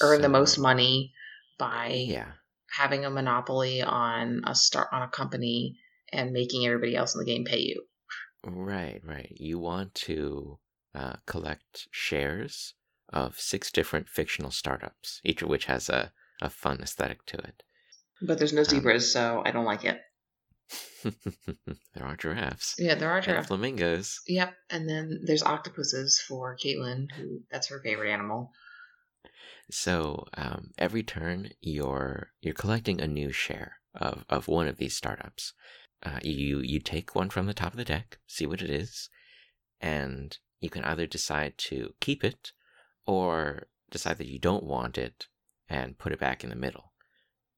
earn 0.00 0.22
the 0.22 0.28
most 0.28 0.56
money 0.56 1.12
by 1.58 2.04
Yeah, 2.06 2.30
having 2.70 3.04
a 3.04 3.10
monopoly 3.10 3.82
on 3.82 4.42
a 4.46 4.54
start 4.54 4.88
on 4.92 5.02
a 5.02 5.08
company 5.08 5.78
and 6.12 6.32
making 6.32 6.64
everybody 6.64 6.94
else 6.94 7.14
in 7.14 7.18
the 7.18 7.24
game 7.24 7.44
pay 7.44 7.58
you. 7.58 7.82
right, 8.44 9.00
right. 9.04 9.32
You 9.36 9.58
want 9.58 9.94
to 9.94 10.60
uh, 10.94 11.14
collect 11.26 11.88
shares 11.90 12.74
of 13.10 13.38
six 13.40 13.70
different 13.70 14.08
fictional 14.08 14.50
startups, 14.50 15.20
each 15.24 15.42
of 15.42 15.48
which 15.48 15.66
has 15.66 15.88
a, 15.88 16.12
a 16.42 16.50
fun 16.50 16.80
aesthetic 16.80 17.24
to 17.26 17.38
it. 17.38 17.62
But 18.22 18.38
there's 18.38 18.52
no 18.52 18.62
Um, 18.62 18.66
zebras, 18.66 19.12
so 19.12 19.42
I 19.44 19.50
don't 19.50 19.64
like 19.64 19.84
it. 19.84 20.00
there 21.94 22.04
are 22.04 22.16
giraffes 22.16 22.74
Yeah, 22.78 22.96
there 22.96 23.10
are 23.10 23.20
giraffes. 23.20 23.46
flamingos. 23.46 24.20
Yep, 24.26 24.54
and 24.70 24.88
then 24.88 25.20
there's 25.24 25.42
octopuses 25.42 26.20
for 26.26 26.56
Caitlin, 26.56 27.06
who 27.12 27.42
that's 27.50 27.68
her 27.68 27.80
favorite 27.84 28.10
animal. 28.10 28.50
So 29.70 30.26
um, 30.34 30.70
every 30.78 31.02
turn, 31.02 31.50
you're 31.60 32.30
you're 32.40 32.54
collecting 32.54 33.00
a 33.00 33.06
new 33.06 33.32
share 33.32 33.78
of, 33.94 34.24
of 34.28 34.48
one 34.48 34.68
of 34.68 34.78
these 34.78 34.96
startups. 34.96 35.52
Uh, 36.02 36.18
you 36.22 36.60
you 36.60 36.80
take 36.80 37.14
one 37.14 37.30
from 37.30 37.46
the 37.46 37.54
top 37.54 37.72
of 37.72 37.76
the 37.78 37.84
deck, 37.84 38.18
see 38.26 38.46
what 38.46 38.62
it 38.62 38.70
is, 38.70 39.08
and 39.80 40.38
you 40.60 40.70
can 40.70 40.84
either 40.84 41.06
decide 41.06 41.58
to 41.58 41.94
keep 42.00 42.24
it 42.24 42.52
or 43.06 43.68
decide 43.90 44.18
that 44.18 44.28
you 44.28 44.38
don't 44.38 44.64
want 44.64 44.98
it 44.98 45.26
and 45.68 45.98
put 45.98 46.12
it 46.12 46.20
back 46.20 46.44
in 46.44 46.50
the 46.50 46.56
middle. 46.56 46.92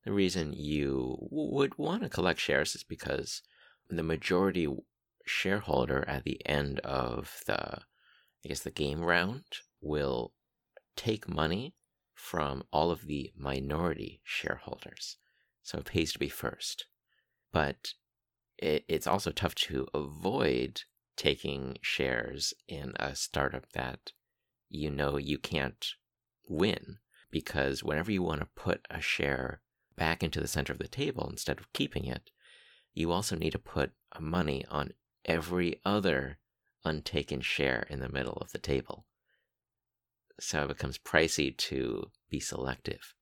The 0.04 0.12
reason 0.12 0.52
you 0.52 1.18
would 1.30 1.76
want 1.76 2.02
to 2.02 2.08
collect 2.08 2.40
shares 2.40 2.74
is 2.74 2.84
because 2.84 3.42
the 3.88 4.02
majority 4.02 4.68
shareholder 5.26 6.04
at 6.08 6.24
the 6.24 6.44
end 6.46 6.80
of 6.80 7.42
the, 7.46 7.80
I 8.44 8.48
guess, 8.48 8.60
the 8.60 8.70
game 8.70 9.00
round 9.00 9.44
will 9.80 10.32
take 10.96 11.28
money 11.28 11.74
from 12.14 12.64
all 12.72 12.90
of 12.90 13.06
the 13.06 13.32
minority 13.36 14.20
shareholders. 14.24 15.16
So 15.62 15.78
it 15.78 15.84
pays 15.84 16.12
to 16.12 16.18
be 16.18 16.28
first. 16.28 16.86
But 17.52 17.94
it, 18.58 18.84
it's 18.88 19.06
also 19.06 19.30
tough 19.30 19.54
to 19.56 19.86
avoid 19.94 20.82
taking 21.16 21.78
shares 21.82 22.54
in 22.66 22.92
a 22.96 23.14
startup 23.14 23.70
that 23.72 24.12
you 24.70 24.90
know 24.90 25.16
you 25.16 25.38
can't 25.38 25.94
win 26.48 26.98
because 27.30 27.82
whenever 27.82 28.10
you 28.10 28.22
want 28.22 28.40
to 28.40 28.46
put 28.54 28.86
a 28.90 29.00
share 29.00 29.60
back 29.96 30.22
into 30.22 30.40
the 30.40 30.48
center 30.48 30.72
of 30.72 30.78
the 30.78 30.88
table 30.88 31.28
instead 31.30 31.58
of 31.58 31.72
keeping 31.72 32.04
it, 32.04 32.30
you 32.94 33.12
also 33.12 33.36
need 33.36 33.52
to 33.52 33.58
put 33.58 33.92
money 34.20 34.64
on 34.70 34.92
every 35.24 35.80
other 35.84 36.38
untaken 36.84 37.40
share 37.40 37.86
in 37.90 38.00
the 38.00 38.08
middle 38.08 38.38
of 38.40 38.52
the 38.52 38.58
table. 38.58 39.04
So 40.40 40.64
it 40.64 40.68
becomes 40.68 40.98
pricey 40.98 41.56
to 41.56 42.10
be 42.30 42.40
selective. 42.40 43.14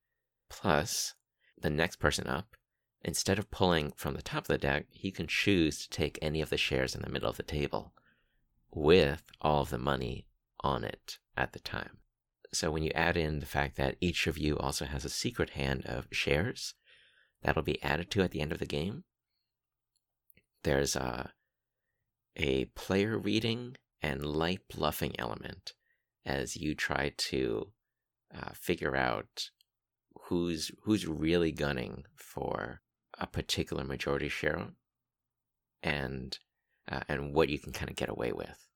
Plus, 0.49 1.15
the 1.59 1.71
next 1.71 1.97
person 1.97 2.27
up, 2.27 2.57
instead 3.03 3.39
of 3.39 3.51
pulling 3.51 3.93
from 3.97 4.15
the 4.15 4.23
top 4.23 4.45
of 4.45 4.49
the 4.49 4.59
deck, 4.59 4.87
he 4.91 5.11
can 5.11 5.27
choose 5.27 5.83
to 5.83 5.91
take 5.91 6.19
any 6.21 6.41
of 6.41 6.51
the 6.51 6.57
shares 6.57 6.95
in 6.95 7.03
the 7.03 7.09
middle 7.09 7.31
of 7.31 7.39
the 7.39 7.43
table 7.43 7.93
with 8.71 9.23
all 9.41 9.63
of 9.63 9.71
the 9.71 9.79
money 9.79 10.27
on 10.61 10.85
it 10.85 11.19
at 11.37 11.53
the 11.53 11.61
time. 11.61 11.99
So 12.53 12.71
when 12.71 12.83
you 12.83 12.91
add 12.95 13.17
in 13.17 13.41
the 13.41 13.47
fact 13.47 13.77
that 13.77 13.97
each 14.01 14.27
of 14.27 14.39
you 14.39 14.57
also 14.57 14.85
has 14.85 15.05
a 15.05 15.11
secret 15.11 15.51
hand 15.51 15.85
of 15.87 16.09
shares, 16.11 16.75
that'll 17.43 17.63
be 17.63 17.83
added 17.83 18.11
to 18.13 18.23
at 18.23 18.31
the 18.31 18.41
end 18.41 18.53
of 18.53 18.59
the 18.59 18.67
game. 18.67 19.05
There's 20.65 20.97
a, 20.97 21.33
a 22.37 22.67
player 22.67 23.19
reading 23.19 23.77
and 24.03 24.25
light 24.25 24.61
bluffing 24.73 25.15
element 25.19 25.73
as 26.25 26.57
you 26.57 26.75
try 26.75 27.13
to 27.17 27.73
uh, 28.35 28.51
figure 28.53 28.97
out 28.97 29.51
who's 30.25 30.71
who's 30.83 31.07
really 31.07 31.53
gunning 31.53 32.05
for 32.17 32.81
a 33.19 33.27
particular 33.27 33.85
majority 33.85 34.29
share 34.29 34.69
and 35.83 36.39
uh, 36.91 37.01
and 37.09 37.35
what 37.35 37.49
you 37.49 37.59
can 37.59 37.73
kind 37.73 37.91
of 37.91 37.97
get 37.97 38.09
away 38.09 38.33
with. 38.33 38.67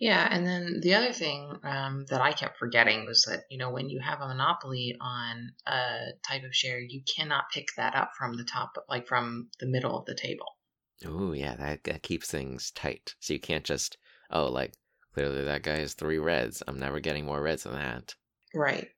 Yeah, 0.00 0.26
and 0.30 0.46
then 0.46 0.80
the 0.80 0.94
other 0.94 1.12
thing 1.12 1.58
um, 1.62 2.06
that 2.08 2.22
I 2.22 2.32
kept 2.32 2.58
forgetting 2.58 3.04
was 3.04 3.24
that 3.28 3.44
you 3.50 3.58
know 3.58 3.70
when 3.70 3.90
you 3.90 4.00
have 4.00 4.22
a 4.22 4.28
monopoly 4.28 4.96
on 4.98 5.52
a 5.66 6.12
type 6.26 6.42
of 6.42 6.54
share, 6.54 6.80
you 6.80 7.02
cannot 7.04 7.50
pick 7.52 7.68
that 7.76 7.94
up 7.94 8.12
from 8.16 8.34
the 8.34 8.44
top, 8.44 8.72
like 8.88 9.06
from 9.06 9.50
the 9.60 9.66
middle 9.66 9.98
of 9.98 10.06
the 10.06 10.14
table. 10.14 10.56
Oh 11.04 11.32
yeah, 11.32 11.54
that, 11.56 11.84
that 11.84 12.02
keeps 12.02 12.30
things 12.30 12.70
tight. 12.70 13.14
So 13.20 13.34
you 13.34 13.40
can't 13.40 13.64
just 13.64 13.98
oh, 14.30 14.48
like 14.48 14.72
clearly 15.12 15.44
that 15.44 15.62
guy 15.62 15.76
has 15.76 15.92
three 15.92 16.18
reds. 16.18 16.62
I'm 16.66 16.78
never 16.78 16.98
getting 16.98 17.26
more 17.26 17.42
reds 17.42 17.64
than 17.64 17.74
that. 17.74 18.14
Right. 18.54 18.88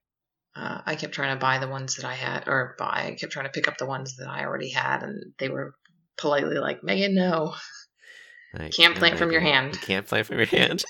Uh, 0.54 0.82
I 0.86 0.94
kept 0.94 1.14
trying 1.14 1.34
to 1.36 1.40
buy 1.40 1.58
the 1.58 1.68
ones 1.68 1.96
that 1.96 2.04
I 2.04 2.14
had, 2.14 2.46
or 2.46 2.76
buy. 2.78 3.06
I 3.08 3.16
kept 3.18 3.32
trying 3.32 3.46
to 3.46 3.52
pick 3.52 3.66
up 3.66 3.78
the 3.78 3.86
ones 3.86 4.16
that 4.18 4.28
I 4.28 4.44
already 4.44 4.70
had, 4.70 5.02
and 5.02 5.32
they 5.38 5.48
were 5.48 5.74
politely 6.16 6.58
like, 6.58 6.84
"Megan, 6.84 7.16
no." 7.16 7.54
Like, 8.54 8.72
Can't 8.72 8.96
plant 8.96 9.18
from 9.18 9.32
your 9.32 9.40
hand. 9.40 9.74
You 9.74 9.80
can't 9.80 10.06
plant 10.06 10.26
from 10.26 10.36
your 10.36 10.46
hand. 10.46 10.84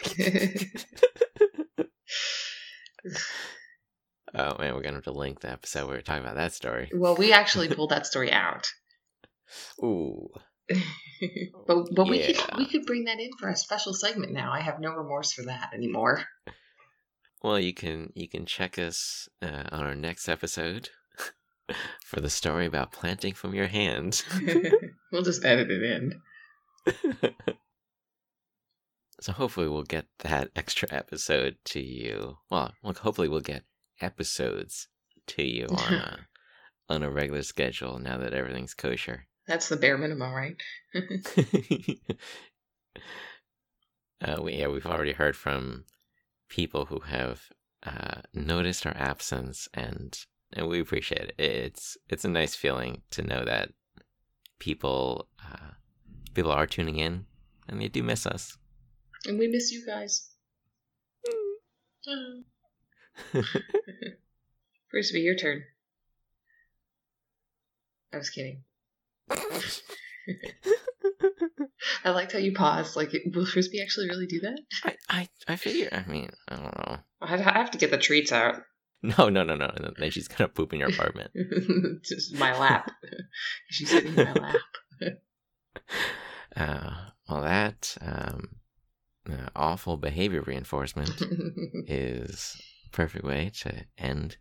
oh 4.35 4.59
man, 4.59 4.75
we're 4.75 4.83
gonna 4.83 4.97
have 4.97 5.05
to 5.05 5.13
link 5.13 5.41
the 5.41 5.51
episode 5.51 5.87
where 5.87 5.97
we're 5.97 6.03
talking 6.03 6.23
about 6.25 6.37
that 6.37 6.53
story. 6.53 6.91
well, 6.95 7.15
we 7.17 7.33
actually 7.33 7.69
pulled 7.69 7.91
that 7.91 8.07
story 8.07 8.33
out, 8.33 8.69
Ooh. 9.83 10.29
but 11.67 11.87
but 11.95 12.09
we 12.09 12.21
could 12.33 12.41
we 12.57 12.67
could 12.67 12.87
bring 12.87 13.05
that 13.05 13.21
in 13.21 13.31
for 13.39 13.49
a 13.49 13.57
special 13.57 13.93
segment 13.95 14.33
now. 14.33 14.53
I 14.53 14.61
have 14.61 14.81
no 14.81 14.93
remorse 14.95 15.33
for 15.33 15.43
that 15.45 15.71
anymore. 15.75 16.25
Well, 17.43 17.59
you 17.59 17.75
can 17.75 18.13
you 18.15 18.29
can 18.29 18.47
check 18.47 18.79
us 18.79 19.29
uh, 19.43 19.65
on 19.73 19.85
our 19.85 19.95
next 19.97 20.29
episode 20.29 20.91
for 22.05 22.21
the 22.21 22.31
story 22.31 22.67
about 22.67 22.93
planting 22.93 23.35
from 23.35 23.55
your 23.55 23.67
hand. 23.67 24.23
we'll 25.13 25.23
just 25.23 25.45
edit 25.45 25.71
it 25.71 25.83
in. 25.83 26.21
so 29.21 29.33
hopefully 29.33 29.69
we'll 29.69 29.83
get 29.83 30.07
that 30.21 30.51
extra 30.57 30.89
episode 30.91 31.57
to 31.67 31.81
you. 31.81 32.39
Well, 32.51 32.73
look, 32.83 32.99
hopefully 32.99 33.29
we'll 33.29 33.41
get 33.41 33.65
episodes 34.01 34.89
to 35.29 35.43
you 35.43 35.67
on 35.71 35.95
a 35.95 36.19
on 36.89 37.03
a 37.03 37.11
regular 37.11 37.43
schedule 37.43 37.99
now 37.99 38.19
that 38.19 38.35
everything's 38.35 38.75
kosher. 38.75 39.27
That's 39.47 39.69
the 39.69 39.77
bare 39.77 39.99
minimum, 39.99 40.33
right? 40.33 40.57
uh, 44.25 44.41
we, 44.41 44.55
yeah, 44.55 44.69
we've 44.69 44.87
already 44.87 45.13
heard 45.13 45.37
from 45.37 45.85
people 46.49 46.85
who 46.87 47.01
have 47.01 47.49
uh, 47.85 48.21
noticed 48.33 48.87
our 48.87 48.97
absence, 48.97 49.69
and 49.75 50.17
and 50.53 50.69
we 50.69 50.81
appreciate 50.81 51.31
it. 51.31 51.35
It's 51.39 51.97
it's 52.09 52.25
a 52.25 52.29
nice 52.29 52.55
feeling 52.55 53.03
to 53.13 53.23
know 53.23 53.45
that 53.45 53.71
people 54.61 55.29
uh, 55.45 55.73
people 56.35 56.53
are 56.53 56.67
tuning 56.67 56.97
in, 56.97 57.27
and 57.69 57.81
they 57.81 57.89
do 57.89 58.03
miss 58.03 58.27
us. 58.27 58.57
And 59.27 59.39
we 59.39 59.49
miss 59.49 59.71
you 59.71 59.87
guys. 59.87 60.31
Frisbee, 64.91 65.21
your 65.21 65.37
turn. 65.37 65.63
I 68.13 68.19
was 68.19 68.31
kidding. 68.31 68.65
I 72.05 72.11
liked 72.11 72.33
how 72.33 72.39
you 72.39 72.53
paused. 72.53 72.97
Like, 72.97 73.13
will 73.35 73.47
Frisbee 73.47 73.81
actually 73.81 74.09
really 74.09 74.27
do 74.27 74.41
that? 74.41 74.59
I, 74.85 74.97
I, 75.09 75.29
I 75.49 75.57
figure. 75.57 75.89
I 75.93 76.11
mean, 76.11 76.31
I 76.49 76.57
don't 76.57 76.77
know. 76.77 76.99
I 77.21 77.37
have 77.37 77.71
to 77.71 77.79
get 77.79 77.91
the 77.91 77.99
treats 77.99 78.33
out. 78.33 78.57
No, 79.03 79.29
no, 79.29 79.43
no, 79.43 79.57
no. 79.57 79.67
and 79.75 79.97
Then 79.99 80.11
she's 80.11 80.29
gonna 80.29 80.49
poop 80.49 80.73
in 80.73 80.79
your 80.79 80.91
apartment. 80.91 81.33
Just 82.05 82.35
my 82.35 82.57
lap. 82.57 82.91
She's 83.69 83.91
sitting 83.91 84.17
in 84.17 84.25
my 84.25 84.33
lap. 84.33 84.57
Uh, 86.57 86.93
well, 87.29 87.43
that 87.43 87.97
um, 88.01 88.57
uh, 89.31 89.49
awful 89.57 89.97
behavior 89.97 90.43
reinforcement 90.43 91.11
is 91.87 92.61
perfect 92.93 93.25
way 93.25 93.51
to 93.61 93.85
end 93.97 94.37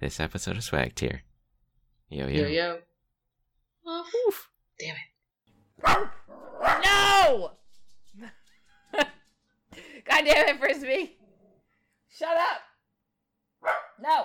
this 0.00 0.20
episode 0.20 0.56
of 0.56 0.64
Swag 0.64 0.94
Tier. 0.94 1.22
Yo, 2.08 2.26
yo. 2.26 2.42
yo 2.42 2.48
yo. 2.48 2.78
Oh, 3.86 4.04
Oof. 4.28 4.50
damn 4.78 4.94
it. 4.96 6.08
No! 6.84 7.50
God 10.04 10.24
damn 10.24 10.48
it, 10.48 10.58
Frisbee! 10.58 11.16
Shut 12.08 12.36
up! 12.36 12.60
No! 14.00 14.24